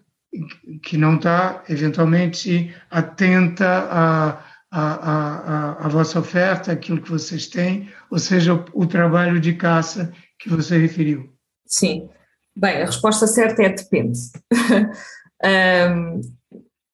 [0.84, 8.18] que não está eventualmente atenta a, a, a, vossa oferta, aquilo que vocês têm, ou
[8.18, 11.32] seja, o, o trabalho de caça que você referiu?
[11.66, 12.10] Sim.
[12.56, 14.20] Bem, a resposta certa é depende.
[15.92, 16.22] um,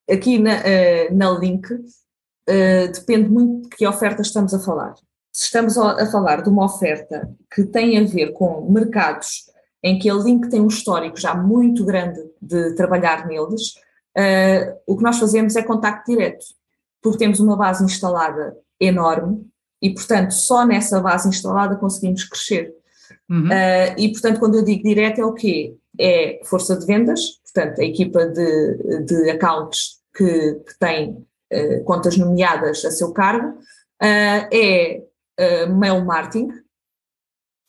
[0.10, 4.96] aqui na, uh, na link uh, depende muito de que oferta estamos a falar.
[5.32, 9.50] Se estamos a, falar de uma oferta que tem a ver com mercados
[9.84, 13.76] em que a link tem um histórico já muito grande de trabalhar neles,
[14.18, 16.46] uh, o que nós fazemos é contacto direto,
[17.02, 19.46] porque temos uma base instalada enorme
[19.82, 22.74] e, portanto, só nessa base instalada conseguimos crescer.
[23.30, 23.48] Uhum.
[23.48, 25.76] Uh, e, portanto, quando eu digo direto é o quê?
[25.98, 32.18] É força de vendas, portanto, a equipa de, de accounts que, que tem uh, contas
[32.18, 33.58] nomeadas a seu cargo,
[35.40, 36.50] uh, é mail marketing,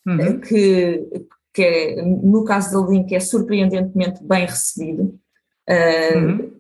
[0.07, 0.41] uhum.
[0.41, 5.19] que, que é, no caso da Link é surpreendentemente bem recebido,
[5.69, 6.53] uhum.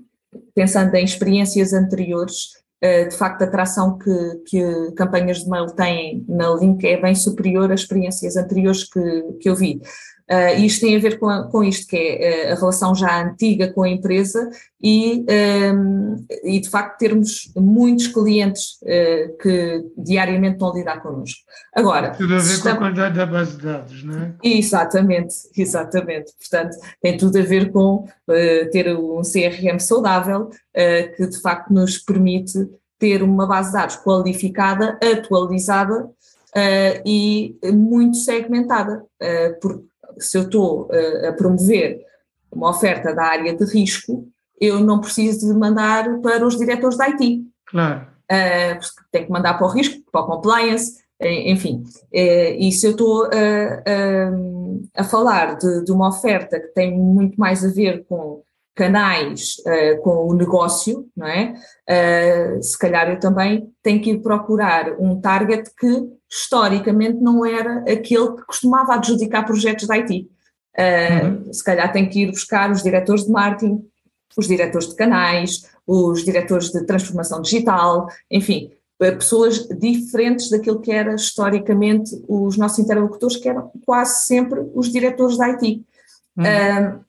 [0.54, 6.24] pensando em experiências anteriores, eh, de facto a atração que, que campanhas de mail têm
[6.26, 9.82] na Link é bem superior às experiências anteriores que, que eu vi.
[10.30, 13.20] Uh, isto tem a ver com, a, com isto, que é uh, a relação já
[13.20, 14.48] antiga com a empresa
[14.80, 15.26] e,
[15.74, 21.40] um, e de facto termos muitos clientes uh, que diariamente estão a lidar connosco.
[21.74, 22.70] Agora, tudo a ver está...
[22.70, 24.34] com a qualidade da base de dados, não é?
[24.44, 26.32] Exatamente, exatamente.
[26.38, 28.04] Portanto, tem tudo a ver com
[28.72, 30.48] ter um CRM saudável
[31.16, 36.08] que de facto nos permite ter uma base de dados qualificada, atualizada
[37.04, 39.04] e muito segmentada,
[39.60, 42.00] porque se eu estou uh, a promover
[42.50, 44.28] uma oferta da área de risco,
[44.60, 47.44] eu não preciso de mandar para os diretores da IT.
[47.66, 48.06] Claro.
[48.30, 48.78] Uh,
[49.10, 51.84] tenho que mandar para o risco, para o compliance, enfim.
[52.12, 53.28] Uh, e se eu estou
[54.94, 58.42] a falar de, de, uma oferta que tem muito mais a ver com
[58.74, 59.56] canais,
[60.02, 61.54] com o negócio, não é?
[62.62, 68.36] se calhar eu também tenho que ir procurar um target que historicamente não era aquele
[68.36, 70.30] que costumava adjudicar projetos de IT.
[70.78, 71.52] Uh, uhum.
[71.52, 73.84] Se calhar tem que ir buscar os diretores de marketing,
[74.36, 81.14] os diretores de canais, os diretores de transformação digital, enfim, pessoas diferentes daquilo que era
[81.14, 85.84] historicamente os nossos interlocutores, que eram quase sempre os diretores de IT.
[86.36, 87.00] Uhum.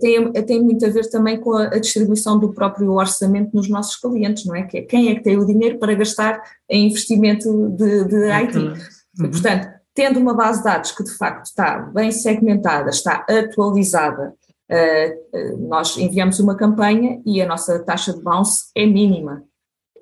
[0.00, 3.96] Tem, tem muito a ver também com a, a, distribuição do próprio orçamento nos nossos
[3.96, 4.62] clientes, não é?
[4.62, 8.58] Que é quem é que tem o dinheiro para gastar em investimento de, de IT.
[8.58, 9.30] Uhum.
[9.30, 14.34] Portanto, tendo uma base de dados que de facto está bem segmentada, está atualizada,
[14.70, 19.44] uh, nós enviamos uma campanha e a nossa taxa de bounce é mínima,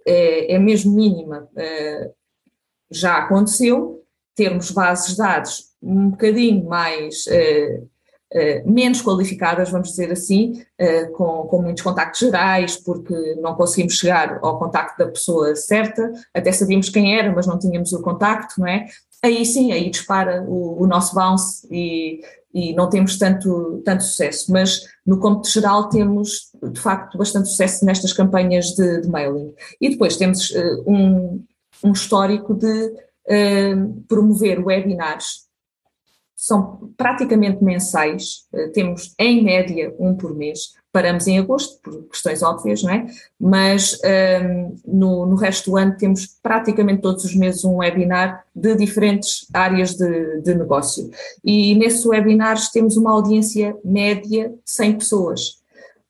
[0.06, 1.48] é, é mesmo mínima.
[1.52, 2.14] Uh,
[2.90, 7.89] já aconteceu termos bases de dados um bocadinho mais uh,
[8.64, 14.38] menos qualificadas, vamos dizer assim, uh, com, com muitos contactos gerais, porque não conseguimos chegar
[14.42, 18.68] ao contacto da pessoa certa, até sabíamos quem era, mas não tínhamos o contacto, não
[18.68, 18.86] é?
[19.22, 22.20] Aí sim, aí dispara o, o nosso bounce e,
[22.54, 27.84] e não temos tanto, tanto sucesso, mas no cômputo geral temos de facto bastante sucesso
[27.84, 29.52] nestas campanhas de, de mailing.
[29.80, 31.44] E depois temos uh, um,
[31.84, 35.49] um histórico de uh, promover webinars
[36.40, 42.42] são praticamente mensais, eh, temos em média um por mês, paramos em agosto, por questões
[42.42, 43.06] óbvias, não é?
[43.38, 48.42] Mas um, ehm, no, no, resto do ano temos praticamente todos os meses um webinar
[48.56, 51.10] de diferentes áreas de, de negócio.
[51.44, 55.60] E nesses webinars temos uma audiência média de 100 pessoas.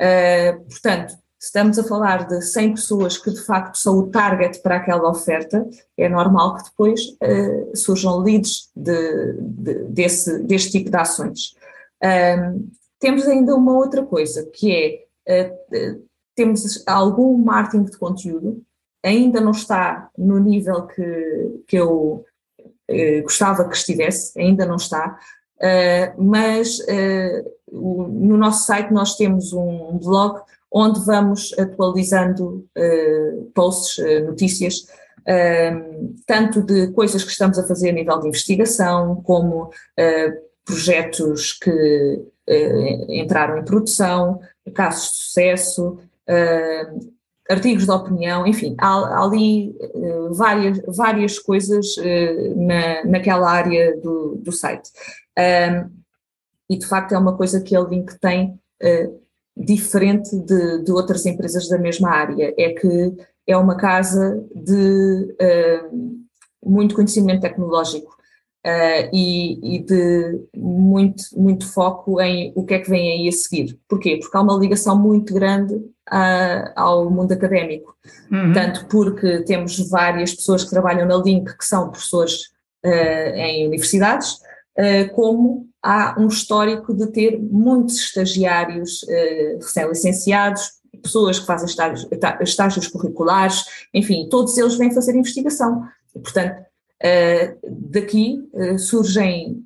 [0.00, 4.76] Uh, portanto, estamos a falar de 100 pessoas que de facto são o target para
[4.76, 5.66] aquela oferta,
[5.96, 11.54] é normal que depois uh, surjam leads de, de, desse, deste tipo de ações.
[12.04, 12.68] Um,
[12.98, 16.04] temos ainda uma outra coisa, que é, uh, uh,
[16.36, 18.62] temos algum marketing de conteúdo,
[19.02, 22.24] ainda não está no nível que, que eu
[23.22, 25.16] gostava que estivesse, ainda não está,
[26.18, 26.78] mas
[27.68, 30.40] o, no nosso site nós temos um blog
[30.72, 34.86] onde vamos atualizando uh, posts, uh, notícias,
[35.20, 39.70] uh, tanto de coisas que estamos a fazer a nível de investigação, como
[40.64, 42.24] projetos que
[43.08, 44.40] entraram em produção,
[44.74, 45.98] casos de sucesso,
[47.48, 49.76] artigos de opinião, enfim, há, ali
[50.30, 51.96] várias, várias coisas
[52.56, 54.90] na, naquela área do, do site.
[56.68, 58.58] e de facto é uma coisa que a Link tem
[59.60, 63.12] diferente de, de, outras empresas da mesma área, é que
[63.46, 66.20] é uma casa de uh,
[66.64, 68.10] muito conhecimento tecnológico
[68.66, 73.32] uh, e, e, de muito, muito foco em o que é que vem aí a
[73.32, 73.78] seguir.
[73.86, 74.18] Porquê?
[74.20, 77.94] Porque há uma ligação muito grande uh, ao mundo académico,
[78.32, 78.52] uhum.
[78.54, 82.48] tanto porque temos várias pessoas que trabalham na Link que são professores
[83.34, 84.38] em universidades,
[85.14, 92.06] como há um histórico de ter muitos estagiários uh, recém-licenciados, pessoas que fazem estágios,
[92.40, 93.64] estágios, curriculares,
[93.94, 95.84] enfim, todos eles vêm fazer investigação.
[96.12, 98.38] portanto, uh, daqui
[98.78, 99.64] surgem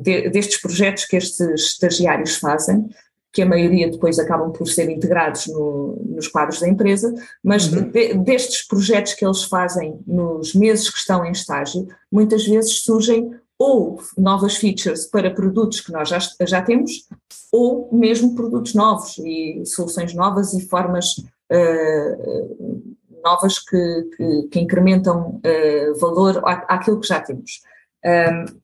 [0.00, 2.88] de, destes projetos que estes estagiários fazem,
[3.34, 7.90] que a maioria depois acabam por ser integrados no, nos quadros da empresa, mas uhum.
[7.90, 13.32] de, destes projetos que eles fazem nos meses que estão em estágio, muitas vezes surgem
[13.58, 17.08] ou novas features para produtos que nós já, já temos,
[17.52, 21.18] ou mesmo produtos novos e soluções novas e formas
[21.52, 27.62] uh, novas que, que, que incrementam uh, valor àquilo que já temos.
[28.04, 28.60] Um,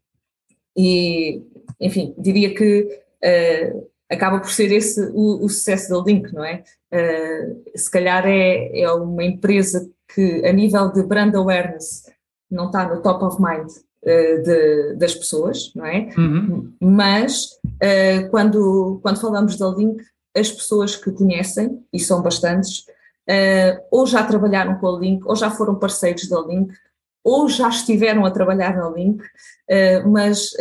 [0.77, 1.43] e,
[1.81, 2.83] enfim, diria que
[3.25, 6.65] uh, acaba por ser esse o, o, sucesso da Link, não é?
[7.77, 12.03] se calhar é, é uma empresa que, a nível de brand awareness,
[12.51, 13.71] não está no top of mind
[14.03, 16.09] eh, de, das pessoas, não é?
[16.17, 16.73] Uhum.
[16.81, 20.03] Mas uh, quando, quando falamos da Link,
[20.35, 22.79] as pessoas que conhecem, e são bastantes,
[23.29, 26.73] uh, ou já trabalharam com a Link, ou já foram parceiros da Link,
[27.23, 29.23] ou já estiveram a trabalhar na Link,
[30.07, 30.53] mas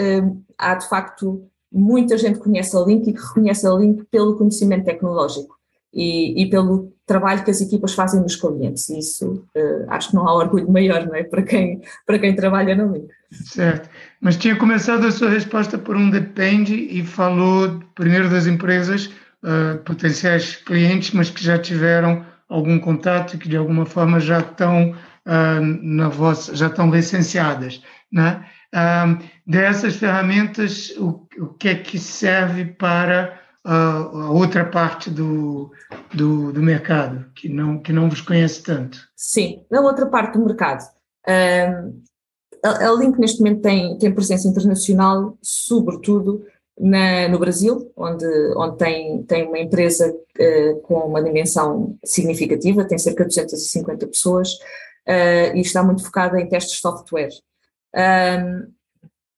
[0.57, 4.37] há de facto muita gente que conhece a Link e que reconhece a Link pelo
[4.37, 5.59] conhecimento tecnológico
[5.93, 8.89] e, e pelo trabalho que as equipas fazem nos clientes.
[8.89, 11.23] Isso uh, acho que não há orgulho maior, não é?
[11.23, 13.07] Para quem, para quem trabalha na Link.
[13.31, 13.89] Certo.
[14.21, 19.07] Mas tinha começado a sua resposta por um depende e falou primeiro das empresas,
[19.43, 24.39] uh, potenciais clientes, mas que já tiveram algum contato e que de alguma forma já
[24.39, 27.81] estão uh, na vossa, já estão licenciadas,
[28.11, 28.45] né?
[29.47, 33.35] dessas ferramentas, o, o que é que serve para
[33.72, 35.72] a, outra parte do,
[36.13, 38.97] do, do, mercado, que não, que não vos conhece tanto?
[39.15, 40.84] Sim, na outra parte do mercado.
[42.63, 46.43] A, a Link neste momento tem, tem presença internacional, sobretudo
[46.80, 52.97] na, no Brasil, onde, onde tem, tem uma empresa uh, com uma dimensão significativa, tem
[52.97, 57.30] cerca de 250 pessoas uh, e está muito focada em testes de software.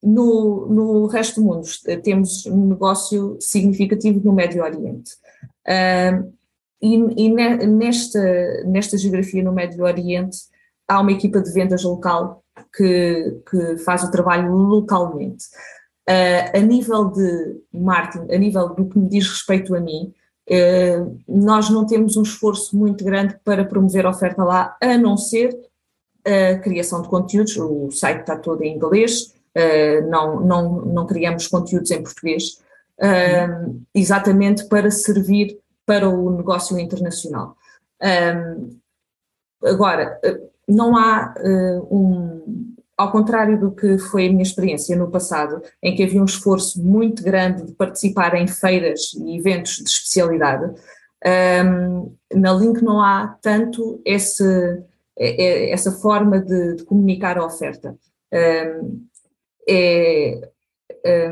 [0.01, 1.67] No, no resto do mundo
[2.03, 5.11] temos um negócio significativo no Médio Oriente.
[5.67, 6.33] Uh,
[6.81, 10.37] e, e nesta, nesta geografia no Médio Oriente
[10.87, 12.43] há uma equipa de vendas local
[12.75, 15.45] que, que faz o trabalho localmente.
[16.09, 20.11] Uh, a nível de marketing, a nível do que me diz respeito a mim,
[20.49, 25.15] uh, nós não temos um esforço muito grande para promover a oferta lá, a não
[25.15, 25.55] ser
[26.25, 31.47] a criação de conteúdos, o site está todo em inglês, uh, não, não, não criamos
[31.47, 32.59] conteúdos em português,
[32.99, 37.55] uh, exatamente para servir para o negócio internacional.
[38.01, 38.77] Um,
[39.63, 40.19] agora,
[40.67, 42.71] não há uh, um.
[42.97, 46.79] Ao contrário do que foi a minha experiência no passado, em que havia um esforço
[46.83, 50.71] muito grande de participar em feiras e eventos de especialidade,
[51.65, 54.43] um, na Link não há tanto esse,
[55.17, 57.95] essa forma de, de, comunicar a oferta.
[58.31, 59.03] Um,
[59.67, 60.41] é,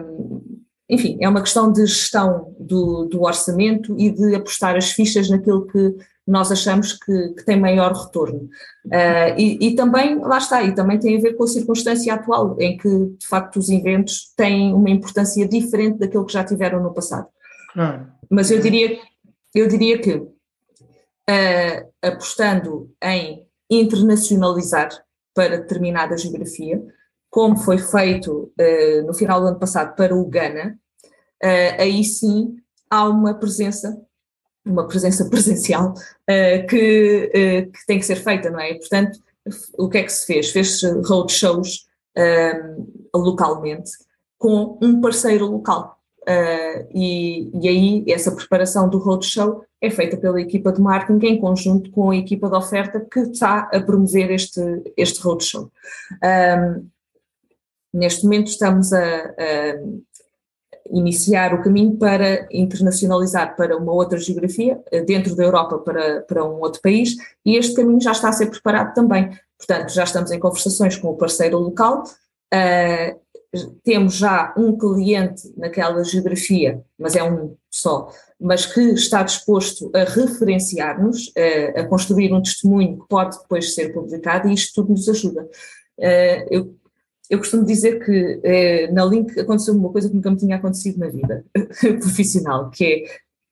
[0.04, 0.60] um,
[0.90, 5.68] enfim, é uma questão de gestão do, do, orçamento e de apostar as fichas naquilo
[5.68, 8.50] que nós achamos que, que tem maior retorno.
[8.86, 12.56] Uh, e, e, também, lá está, e também tem a ver com a circunstância atual,
[12.60, 16.94] em que, de facto, os eventos têm uma importância diferente daquilo que já tiveram no
[16.94, 17.28] passado.
[17.74, 18.08] Claro.
[18.30, 18.98] Mas eu diria,
[19.54, 20.30] eu diria que, uh,
[22.02, 24.90] apostando em internacionalizar
[25.34, 26.84] para determinada geografia,
[27.30, 30.78] como foi feito uh, no final do ano passado para o Ghana,
[31.44, 32.58] uh, aí sim
[32.90, 34.02] há uma presença,
[34.66, 37.30] uma presença presencial uh, que,
[37.72, 38.74] que, tem que ser feita, não é?
[38.74, 39.20] Portanto,
[39.78, 40.52] o que é que se fez?
[40.52, 41.88] Fez roadshows
[43.16, 43.92] localmente
[44.38, 45.98] com um parceiro local.
[46.94, 51.90] e, e aí essa preparação do roadshow é feita pela equipa de marketing em conjunto
[51.92, 54.62] com a equipa de oferta que está a promover este,
[54.98, 55.72] este roadshow.
[56.22, 56.90] Um,
[57.94, 59.76] Neste momento estamos a, a
[60.92, 66.60] iniciar o caminho para internacionalizar para uma outra geografia, dentro da Europa para, para um
[66.62, 67.16] outro país,
[67.46, 69.30] e este caminho já está a ser preparado também.
[69.58, 72.04] Portanto, já estamos em conversações com o parceiro local,
[72.54, 73.20] uh,
[73.84, 80.04] temos já um cliente naquela geografia, mas é um só, mas que está disposto a
[80.04, 85.10] referenciar-nos, uh, a construir um testemunho que pode depois ser publicado, e isto tudo nos
[85.10, 85.44] ajuda.
[86.00, 86.79] Uh, eu
[87.30, 90.98] eu costumo dizer que eh, na Link aconteceu uma coisa que nunca me tinha acontecido
[90.98, 91.46] na vida
[92.02, 93.04] profissional, que é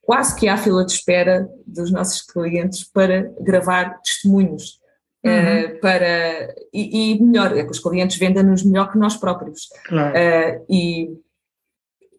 [0.01, 4.79] quase que há fila de espera dos nossos clientes para gravar testemunhos.
[5.23, 5.79] Eh, uhum.
[5.79, 9.67] para, e, e, melhor, é que os clientes vendem-nos melhor que nós próprios.
[9.85, 10.15] Claro.
[10.15, 11.09] Uh, e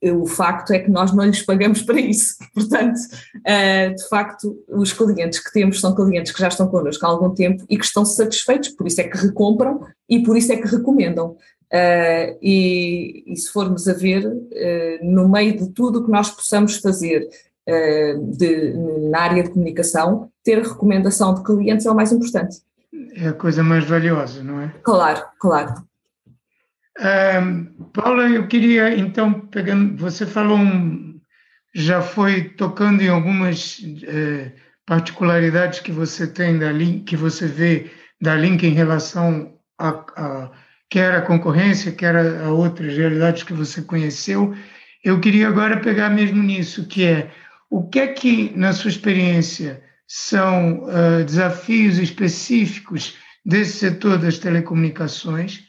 [0.03, 2.37] o facto é que nós não lhes pagamos para isso.
[2.55, 7.09] Portanto, uh, de facto, os clientes que temos são clientes que já estão connosco há
[7.09, 10.57] algum tempo e que estão satisfeitos, por isso é que recompram e por isso é
[10.57, 11.37] que recomendam.
[11.73, 16.31] Uh, e, e, se formos a ver, uh, no meio de tudo o que nós
[16.31, 17.29] possamos fazer
[18.39, 18.73] de,
[19.11, 22.63] na área de comunicação, ter a recomendação de clientes é o mais importante.
[23.15, 24.73] É a coisa mais valiosa, não é?
[24.83, 25.75] Claro, claro.
[27.93, 31.21] Paula, eu queria então, pegando, você falou, um,
[31.75, 34.53] já foi tocando em algumas eh,
[34.85, 37.91] particularidades que você tem da Link, que você vê
[38.21, 40.51] da Link em relação a, a
[40.91, 44.55] quer a concorrência, quer a, a outras realidades que você conheceu.
[45.05, 47.31] Eu queria agora pegar mesmo nisso, que é
[47.71, 55.65] o que é que, na sua experiência, são uh, desafios específicos desse setor das telecomunicações?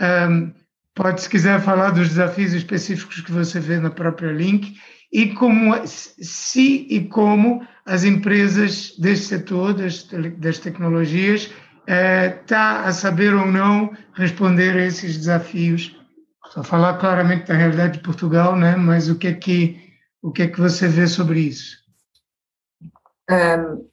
[0.00, 0.52] Um,
[0.96, 4.80] Pode, se quiser, falar dos desafios específicos que você vê na própria Link
[5.12, 11.50] e como, se e como as empresas deste setor, das, das tecnologias,
[11.86, 15.94] é, tá a saber ou não responder a esses desafios.
[16.46, 18.74] Só falar claramente da realidade de Portugal, né?
[18.74, 19.78] mas o que é que,
[20.22, 21.76] o que, é que você vê sobre isso?
[23.30, 23.86] Um,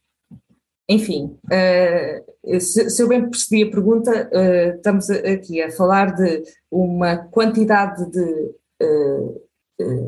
[0.87, 6.43] enfim, uh, se, se, eu bem percebi a pergunta, uh, estamos aqui a falar de
[6.69, 9.41] uma quantidade de uh,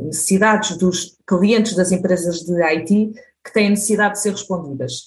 [0.06, 3.14] necessidades dos clientes das empresas de IT
[3.44, 5.06] que têm necessidade de ser respondidas.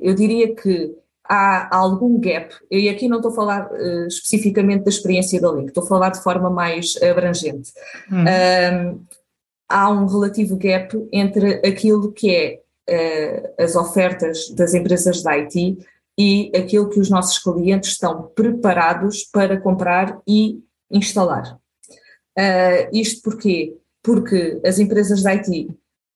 [0.00, 0.94] eu diria que
[1.24, 3.70] há algum gap, e aqui não estou a falar
[4.06, 7.72] especificamente da experiência da Link, estou a falar de forma mais abrangente.
[8.10, 9.04] Hum
[9.68, 15.78] há um relativo gap entre aquilo que é uh, as ofertas das empresas de IT
[16.18, 20.60] e aquilo que os nossos clientes estão preparados para comprar e
[20.90, 21.58] instalar.
[22.36, 23.76] Uh, isto porquê?
[24.02, 25.68] Porque as empresas de IT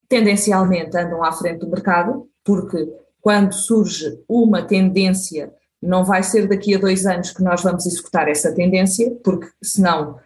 [0.09, 2.89] tendencialmente andam à frente do mercado, porque
[3.21, 8.29] quando surge uma tendência, não vai ser daqui a dois anos que nós vamos executar
[8.29, 10.19] essa tendência, porque senão,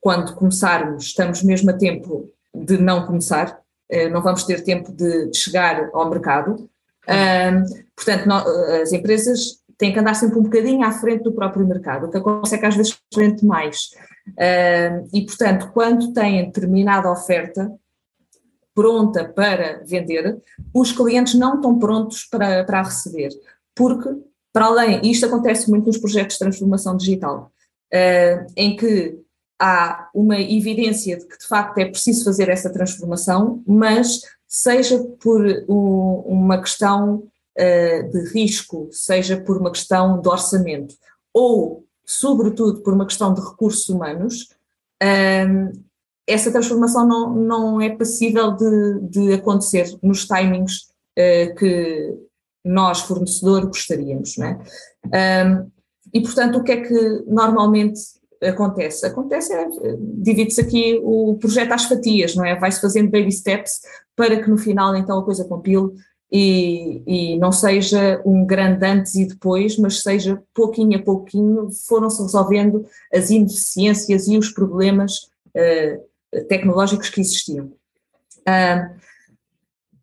[0.00, 3.60] quando começarmos, estamos mesmo a tempo de não começar,
[4.10, 6.68] não vamos ter tempo de, chegar ao mercado.
[7.96, 8.30] portanto,
[8.82, 12.18] as empresas têm que andar sempre um bocadinho à frente do próprio mercado, o que
[12.18, 13.90] acontece é que às vezes frente mais.
[15.12, 17.72] e, portanto, quando têm determinada oferta
[18.74, 20.38] pronta para vender,
[20.72, 23.30] os clientes não estão prontos para, para a receber
[23.80, 24.10] porque,
[24.52, 27.50] para além, isto acontece muito nos projetos de transformação digital,
[28.54, 29.18] em que
[29.60, 35.44] há uma evidência de que de facto é preciso fazer essa transformação, mas seja por
[35.68, 37.24] um, uma questão
[37.58, 40.94] uh, de risco, seja por uma questão de orçamento,
[41.32, 44.48] ou, sobretudo, por uma questão de recursos humanos,
[45.02, 45.72] um,
[46.26, 50.88] essa transformação não, não é passível de, de acontecer nos timings
[51.18, 52.16] uh, que
[52.64, 54.36] nós, fornecedor, gostaríamos.
[54.36, 54.58] Não é?
[55.46, 55.70] Um,
[56.12, 58.00] e, portanto, o que é que normalmente
[58.42, 59.06] acontece?
[59.06, 59.68] Acontece, é,
[59.98, 62.58] divide-se aqui o projeto às fatias, não é?
[62.58, 63.80] Vai-se fazendo baby steps
[64.16, 65.90] para que no final então a coisa compile
[66.32, 72.22] e, e, não seja um grande antes e depois, mas seja pouquinho a pouquinho foram-se
[72.22, 77.66] resolvendo as ineficiências e os problemas uh, tecnológicos que existiam.
[78.46, 78.94] Uh,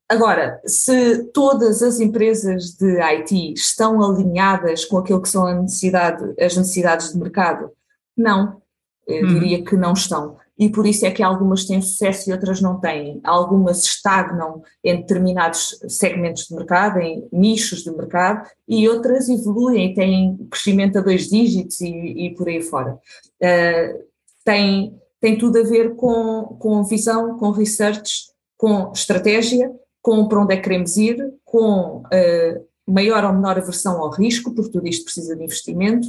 [0.09, 6.57] agora, se todas as empresas de IT estão alinhadas com aquilo que são necessidade, as
[6.57, 7.71] necessidades de mercado,
[8.17, 8.61] não,
[9.07, 9.33] eu uhum.
[9.39, 12.79] diria que não estão e por isso é que algumas têm sucesso e outras não
[12.79, 13.19] têm.
[13.23, 20.35] Algumas estagnam em determinados segmentos de mercado, em nichos de mercado, e outras evoluem, têm
[20.49, 22.97] crescimento a dois dígitos e, e por aí fora.
[23.39, 24.03] Uh,
[24.43, 30.53] tem, tem tudo a ver com, com visão, com research, com estratégia, com para onde
[30.53, 35.03] é que queremos ir, com uh, maior ou menor aversão ao risco, porque tudo isto
[35.03, 36.07] precisa de investimento.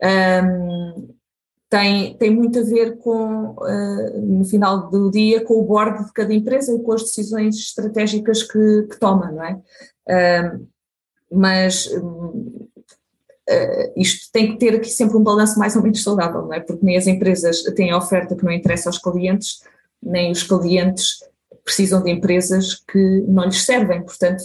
[0.00, 1.17] Um,
[1.70, 6.12] tem, tem muito a ver com, uh, no final do dia, com o board de
[6.12, 9.60] cada empresa e com as decisões estratégicas que, que toma, não é?
[10.08, 10.66] Uh,
[11.30, 12.70] mas uh,
[13.96, 16.60] isto tem que ter aqui sempre um balanço mais ou menos saudável, não é?
[16.60, 19.62] Porque nem as empresas têm a oferta que não interessa aos clientes,
[20.02, 21.18] nem os clientes
[21.64, 24.42] precisam de empresas que não lhes servem, portanto,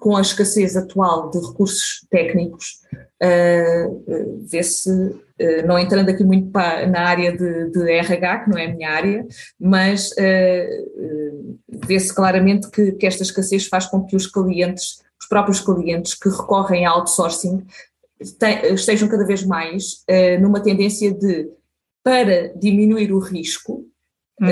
[0.00, 2.80] com a escassez atual de recursos técnicos,
[3.22, 8.58] uh, vê-se, uh, não entrando aqui muito para, na área de, de, RH, que não
[8.58, 9.26] é a minha área,
[9.58, 15.60] mas uh, vê-se claramente que, que esta escassez faz com que os clientes, os próprios
[15.60, 17.64] clientes que recorrem a outsourcing,
[18.20, 20.04] estejam cada vez mais
[20.42, 21.48] numa tendência de,
[22.04, 23.86] para diminuir o risco,
[24.38, 24.48] uhum.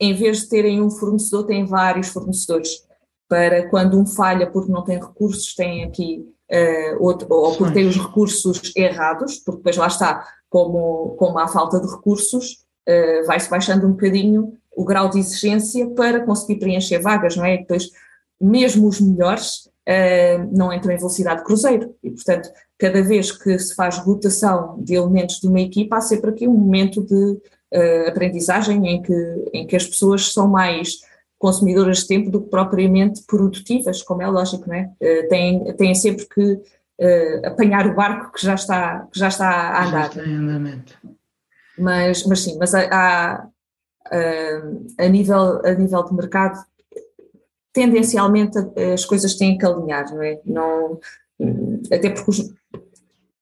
[0.00, 2.70] em vez de terem um fornecedor, têm vários fornecedores
[3.28, 7.86] para quando um falha porque não tem recursos, tem aqui uh, outro, ou porque tem
[7.86, 13.50] os recursos errados, porque depois lá está, como, como há falta de recursos, uh, vai-se
[13.50, 17.54] baixando um bocadinho o grau de exigência para conseguir preencher vagas, não é?
[17.54, 17.90] E depois,
[18.40, 23.74] mesmo os melhores uh, não entram em velocidade cruzeiro e, portanto, cada vez que se
[23.74, 27.38] faz rotação de elementos de uma equipa, há sempre aqui um momento de
[28.08, 31.00] aprendizagem em que, em que as pessoas são mais
[31.38, 34.90] consumidoras de tempo do que propriamente produtivas, como é lógico, não é?
[35.00, 39.48] Uh, têm, têm sempre que uh, apanhar o barco que já está, que já está
[39.48, 40.12] a andar.
[40.12, 40.98] Já está em andamento.
[41.78, 43.46] Mas, mas sim, mas há,
[44.98, 46.58] a, nível, a nível de mercado,
[47.72, 48.58] tendencialmente
[48.92, 50.40] as coisas têm que alinhar, não é?
[50.44, 50.98] Não,
[51.92, 52.52] até porque os,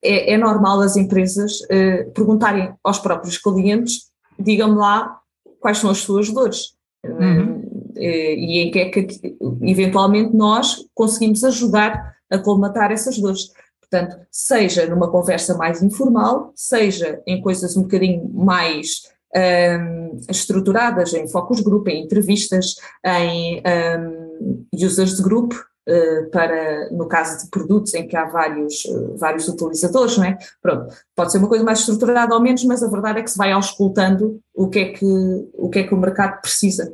[0.03, 5.19] é, é, normal as empresas uh, perguntarem aos próprios clientes, digam-me lá
[5.61, 6.77] quais são as suas dores.
[7.05, 7.46] Uhum.
[7.97, 13.51] Eh, e em que é que eventualmente nós conseguimos ajudar a colmatar essas dores.
[13.81, 19.03] Portanto, seja numa conversa mais informal, seja em coisas um bocadinho mais
[19.35, 22.75] um, estruturadas, em focus group, em entrevistas,
[23.05, 25.55] em um, users de grupo,
[25.89, 30.39] uh, para, no caso de produtos em que há vários, uh, vários utilizadores, não é?
[30.61, 33.39] Pronto, pode ser uma coisa mais estruturada ou menos, mas a verdade é que se
[33.39, 35.07] vai auscultando o que é que
[35.55, 36.93] o, que é que o mercado precisa.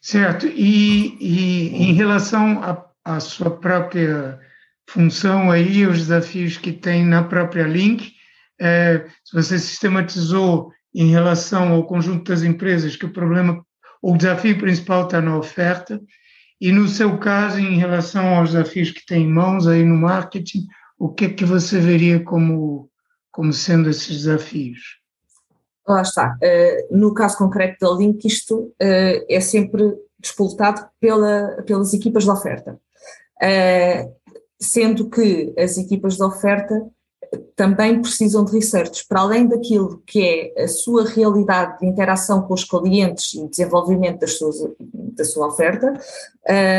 [0.00, 2.60] Certo, e, e em relação
[3.04, 4.40] à sua própria
[4.88, 8.12] função aí, os desafios que tem na própria Link,
[8.60, 13.64] é, se você sistematizou em relação ao conjunto das empresas que o problema,
[14.02, 16.00] o desafio principal está na oferta,
[16.60, 20.66] e no seu caso, em relação aos desafios que tem em mãos aí no marketing,
[20.98, 22.90] o que é que você veria como,
[23.30, 24.98] como sendo esses desafios?
[25.90, 26.38] Lá está.
[26.42, 32.30] Uh, no caso concreto da Link, isto uh, é sempre disputado pela, pelas equipas de
[32.30, 32.78] oferta.
[33.42, 34.12] Uh,
[34.60, 36.86] sendo que as equipas de oferta
[37.54, 42.54] também precisam de research, para além daquilo que é a sua realidade de interação com
[42.54, 45.92] os clientes e desenvolvimento das suas, da sua oferta,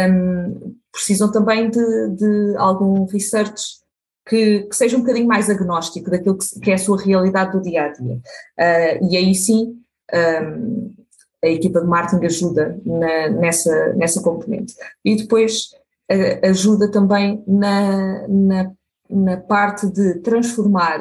[0.10, 3.80] um, precisam também de, de algum research
[4.28, 7.62] que, que, seja um bocadinho mais agnóstico daquilo que, que, é a sua realidade do
[7.62, 8.16] dia a dia.
[8.16, 9.78] Uh, e aí sim,
[10.14, 10.94] um,
[11.44, 14.76] a equipa de marketing ajuda na, nessa, nessa componente.
[15.04, 15.72] E depois,
[16.44, 18.72] ajuda também na, na,
[19.10, 21.00] na parte de transformar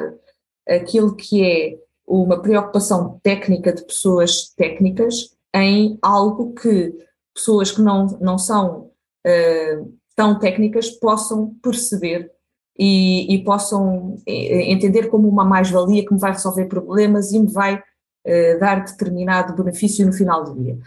[0.67, 6.93] aquilo que é uma preocupação técnica de pessoas técnicas em algo que
[7.33, 8.91] pessoas que não, não são
[9.25, 12.31] uh, tão técnicas possam perceber
[12.77, 17.75] e, e, possam entender como uma mais-valia que me vai resolver problemas e me vai
[17.75, 20.77] uh, dar determinado benefício no final do dia.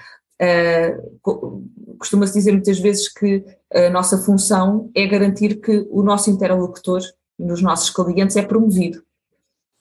[0.43, 7.01] Uh, Costuma-se dizer muitas vezes que a nossa função é garantir que o nosso interlocutor
[7.39, 9.03] nos nossos clientes é promovido.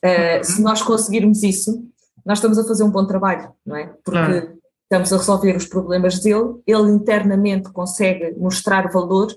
[0.03, 1.83] Uh, se nós conseguirmos isso,
[2.25, 3.91] nós estamos a fazer um bom trabalho, não é?
[4.03, 4.51] Porque
[4.83, 9.27] estamos a resolver os problemas dele, ele internamente consegue mostrar valor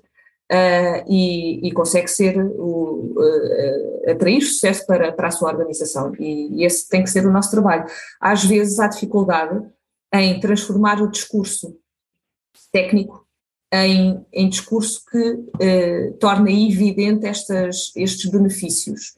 [0.53, 6.15] uh, e, e, consegue ser o, uh, atrair sucesso para, para a sua organização.
[6.19, 7.87] E, e esse tem que ser o nosso trabalho.
[8.21, 9.65] Às vezes há dificuldade
[10.13, 11.77] em transformar o discurso
[12.73, 13.27] técnico
[13.73, 19.15] em, em discurso que eh, torna evidente estas, estes benefícios.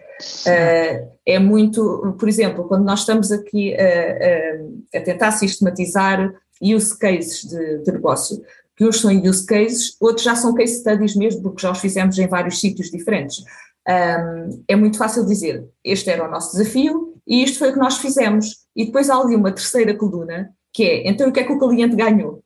[0.46, 6.98] Uh, é muito, por exemplo, quando nós estamos aqui a, a, a tentar sistematizar use
[6.98, 8.42] cases de, de, negócio,
[8.78, 12.18] que uns são use cases, outros já são case studies mesmo, porque já os fizemos
[12.18, 13.42] em vários sítios diferentes.
[13.86, 17.78] Um, é muito fácil dizer, este era o nosso desafio e isto foi o que
[17.78, 18.54] nós fizemos.
[18.74, 21.58] E depois há ali uma terceira coluna, que é, então o que é que o
[21.58, 22.42] cliente ganhou?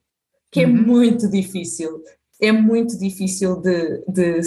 [0.53, 0.83] que é uhum.
[0.83, 2.01] muito difícil.
[2.39, 4.39] É muito difícil de, de,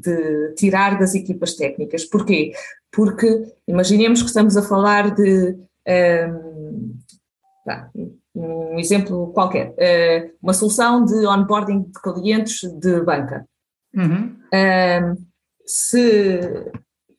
[0.00, 2.04] de, tirar das equipas técnicas.
[2.04, 2.52] Porquê?
[2.92, 5.56] Porque imaginemos que estamos a falar de
[5.88, 6.94] um,
[8.34, 13.46] um exemplo qualquer, uh, uma solução de onboarding de clientes de banca.
[13.94, 14.36] Uhum.
[14.52, 15.26] Um,
[15.64, 16.72] se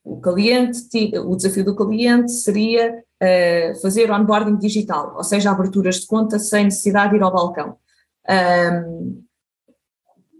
[0.03, 6.07] o cliente, o desafio do cliente seria uh, fazer onboarding digital, ou seja, aberturas de
[6.07, 7.77] conta sem necessidade de ir ao balcão.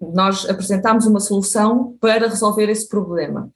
[0.01, 3.49] Nós apresentámos uma solução para resolver esse problema.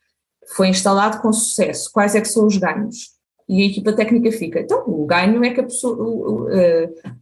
[0.55, 1.91] Foi instalado com sucesso.
[1.91, 3.18] Quais é que são os ganhos?
[3.49, 6.47] E a equipa técnica fica, então, o ganho é que pessoa, o,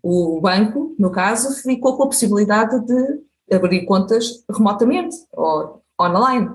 [0.04, 6.50] o, o banco, no caso, ficou com a possibilidade de abrir contas remotamente ou online.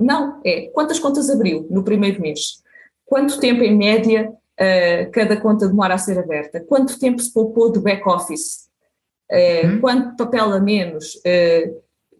[0.00, 2.62] Não, é quantas contas abriu no primeiro mês?
[3.04, 6.60] Quanto tempo, em média, uh, cada conta demora a ser aberta?
[6.60, 8.70] Quanto tempo se poupou do back-office?
[9.30, 9.80] Uh, hum.
[9.82, 11.20] Quanto papel a menos,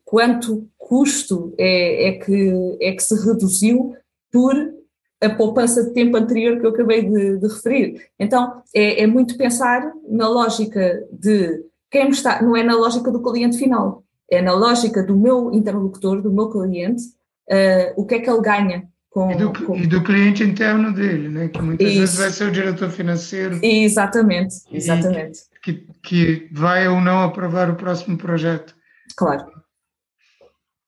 [0.04, 3.96] quanto custo é, é, que, é que se reduziu
[4.30, 4.54] por
[5.24, 8.08] a poupança de tempo anterior que eu acabei de, de referir.
[8.18, 13.22] Então, é, é, muito pensar na lógica de quem está, não é na lógica do
[13.22, 17.02] cliente final, é na lógica do meu interlocutor, do meu cliente,
[17.50, 18.88] uh, o que é que ele ganha.
[19.08, 19.76] Com, e, do, com...
[19.76, 21.46] e do cliente interno dele, né?
[21.46, 21.98] que muitas Isso.
[22.00, 23.60] vezes vai ser o diretor financeiro.
[23.62, 28.76] Exatamente, exatamente que, que vai ou não aprovar o próximo projeto.
[29.16, 29.46] Claro.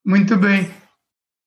[0.04, 0.70] Muito bem.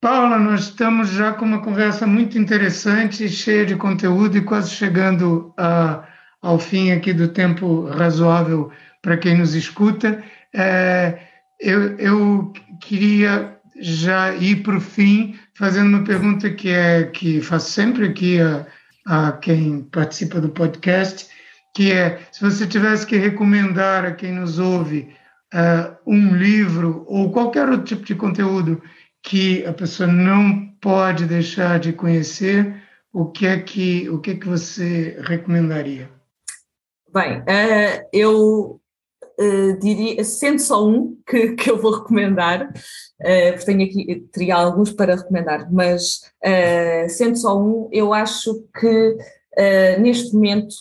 [0.01, 5.53] Paula, nós estamos já com uma conversa muito interessante, cheia de conteúdo e quase chegando
[5.57, 6.07] a,
[6.41, 8.71] ao fim aqui do tempo razoável
[9.01, 10.23] para quem nos escuta.
[10.55, 11.19] É,
[11.59, 17.69] eu, eu queria já ir para o fim fazendo uma pergunta que é que faço
[17.71, 18.65] sempre aqui a,
[19.05, 21.27] a quem participa do podcast,
[21.75, 25.13] que é se você tivesse que recomendar a quem nos ouve
[25.53, 28.81] uh, um livro ou qualquer outro tipo de conteúdo
[29.21, 34.35] que a pessoa não pode deixar de conhecer, o que é que o que é
[34.35, 36.09] que você recomendaria?
[37.11, 38.79] Bem, uh, eu
[39.39, 44.55] uh, diria, sendo só um que, que eu vou recomendar, uh, porque tenho aqui, teria
[44.55, 46.21] alguns para recomendar, mas
[47.09, 49.17] sendo só um, eu acho que
[49.99, 50.73] neste momento,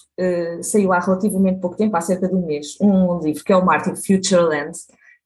[0.62, 3.64] saiu há relativamente pouco tempo, há cerca de um mês, um livro que é o
[3.64, 4.78] Martin Futureland,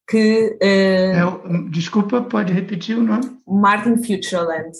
[0.06, 0.58] que...
[0.62, 3.38] Uh, é o, desculpa, pode repetir o nome?
[3.46, 4.72] Martin Futureland,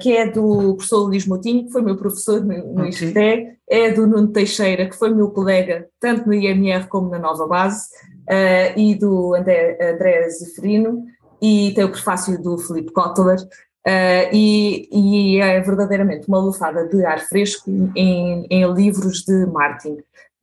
[0.00, 3.56] que é do professor Luís Moutinho, que foi meu professor no, no okay.
[3.68, 7.88] é do Nuno Teixeira, que foi meu colega tanto no IMR como na Nova Base,
[8.76, 11.04] e do André, André Zeferino,
[11.40, 13.38] e tem o prefácio do Felipe Kotler,
[13.84, 19.98] Uh, e, e, é verdadeiramente uma lufada de ar fresco em, em livros de marketing,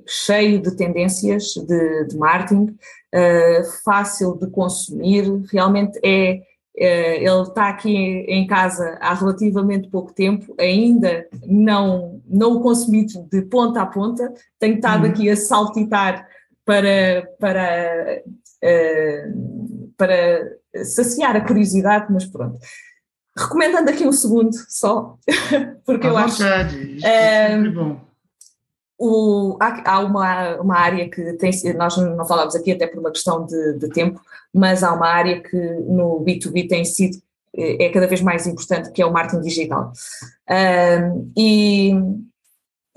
[0.07, 2.65] cheio de tendências de, de marketing,
[3.13, 6.41] uh, fácil de consumir, realmente é,
[6.77, 13.05] é, ele está aqui em casa há relativamente pouco tempo, ainda não, não o consumi
[13.05, 15.11] de ponta a ponta, tenho estado uhum.
[15.11, 16.27] aqui a saltitar
[16.65, 18.21] para, para,
[18.63, 22.57] uh, para saciar a curiosidade, mas pronto.
[23.37, 25.17] Recomendando aqui um segundo só,
[25.85, 27.05] porque à eu vontade, acho.
[27.05, 28.08] É, é bom.
[28.99, 33.11] O, há, há uma, uma área que tem, nós não falamos aqui até por uma
[33.11, 34.21] questão de, de tempo,
[34.53, 37.17] mas há uma área que no B2B tem sido
[37.53, 39.91] é cada vez mais importante, que é o marketing digital.
[40.49, 41.93] Um, e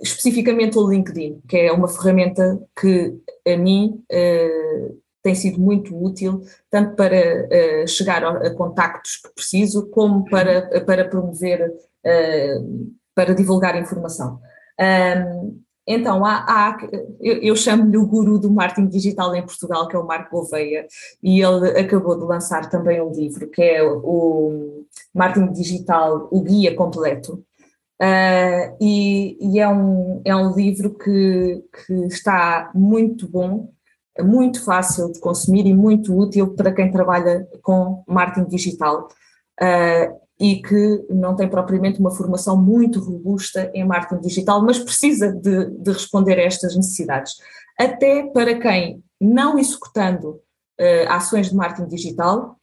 [0.00, 3.14] especificamente o LinkedIn, que é uma ferramenta que
[3.46, 9.32] a mim uh, tem sido muito útil, tanto para uh, chegar a, a, contactos que
[9.34, 14.40] preciso, como para, para promover, uh, para divulgar informação.
[14.78, 16.78] Um, então, há, há
[17.20, 20.86] eu, eu chamo-lhe o guru do marketing digital em Portugal, que é o Marco Gouveia,
[21.22, 26.74] e ele acabou de lançar também um livro, que é o Marketing Digital, o Guia
[26.74, 27.44] Completo,
[28.02, 33.72] Uh, e, e é, um, é um livro que, que está muito bom,
[34.18, 39.06] muito fácil de consumir e muito útil para quem trabalha com marketing digital.
[39.60, 45.32] Uh, e que não tem propriamente uma formação muito robusta em marketing digital, mas precisa
[45.32, 47.34] de, de responder a estas necessidades.
[47.78, 52.56] Até para quem, não executando uh, ações de marketing digital,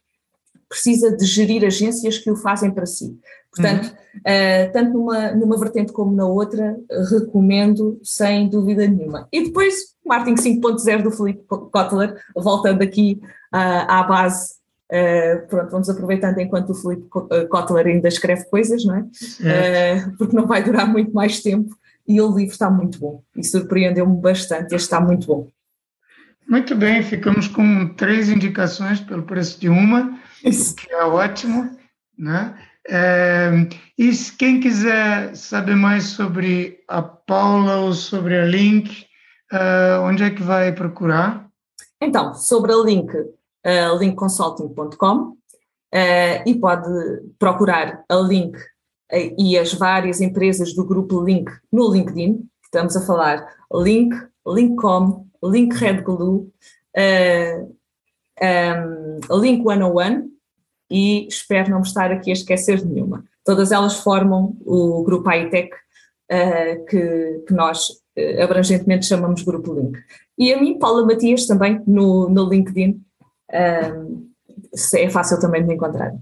[0.68, 3.18] precisa de gerir agências que o fazem para si.
[3.50, 4.20] Portanto, uhum.
[4.20, 6.76] uh, tanto numa, numa vertente como na outra,
[7.10, 9.26] recomendo sem dúvida nenhuma.
[9.32, 9.74] E depois,
[10.04, 13.18] marketing 5.0 do Felipe Kotler, voltando aqui
[13.54, 14.59] uh, à base,
[14.92, 17.08] uh, pronto, vamos aproveitando enquanto o Felipe
[17.48, 20.04] Kotler ainda escreve coisas, não é?
[20.18, 21.74] porque não vai durar muito mais tempo
[22.06, 25.48] e o livro está muito bom e surpreendeu-me bastante, este está muito bom.
[26.48, 30.74] Muito bem, ficamos com três indicações pelo preço de uma, Isso.
[30.74, 31.70] que é ótimo,
[32.18, 32.58] né?
[32.88, 39.06] É, e se quem quiser saber mais sobre a Paula ou sobre a Link,
[39.52, 41.46] uh, onde é que vai procurar?
[42.00, 43.12] Então, sobre a Link,
[43.66, 45.36] uh, linkconsulting.com uh,
[46.46, 46.88] e pode
[47.38, 52.46] procurar a Link uh, e as várias empresas do grupo Link no LinkedIn.
[52.64, 54.14] Estamos a falar Link,
[54.46, 56.52] Linkcom, Link Red Glue,
[58.40, 60.30] um, Link 101
[60.90, 63.24] e espero não me estar aqui a esquecer de nenhuma.
[63.44, 69.98] Todas elas formam o grupo iTech uh, que, que, nós uh, abrangentemente chamamos Grupo Link.
[70.36, 73.00] E a mim, Paula Matias, também no, no LinkedIn,
[73.52, 76.12] é fácil também de encontrar.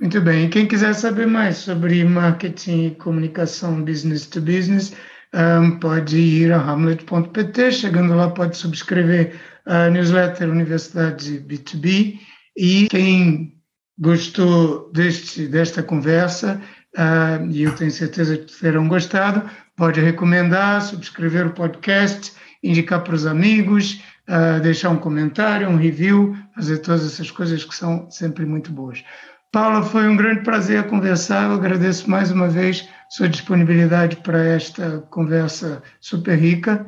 [0.00, 0.48] Muito bem.
[0.48, 4.94] Quem quiser saber mais sobre marketing e comunicação business to business,
[5.34, 7.70] um, pode ir a hamlet.pt.
[7.70, 12.18] Chegando lá, pode subscrever a newsletter Universidade B2B.
[12.56, 13.54] E quem
[13.98, 16.60] gostou deste, desta conversa,
[16.96, 22.32] uh, e eu tenho certeza que terão gostado, pode recomendar, subscrever o podcast,
[22.62, 27.74] indicar para os amigos, uh, deixar um comentário, um review, fazer todas essas coisas que
[27.74, 29.04] são sempre muito boas.
[29.52, 31.46] Paula, foi um grande prazer conversar.
[31.46, 36.86] Eu agradeço mais uma vez sua disponibilidade para esta conversa super rica.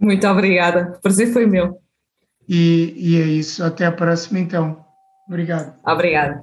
[0.00, 0.94] Muito obrigada.
[0.96, 1.78] O prazer foi meu.
[2.48, 3.62] E, e é isso.
[3.62, 4.82] Até a próxima, então.
[5.28, 5.74] Obrigado.
[5.86, 6.42] Obrigada.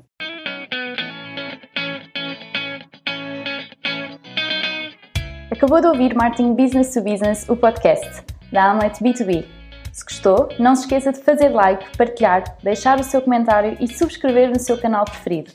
[5.52, 9.57] Acabou de ouvir Marketing Business to Business, o podcast da Amlet B2B.
[9.98, 14.48] Se gostou, não se esqueça de fazer like, partilhar, deixar o seu comentário e subscrever
[14.48, 15.52] no seu canal preferido.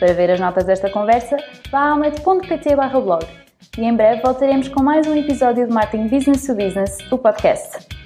[0.00, 1.36] Para ver as notas desta conversa,
[1.70, 3.24] vá a amlet.pt blog.
[3.78, 8.03] E em breve voltaremos com mais um episódio de Marketing Business to Business, o podcast.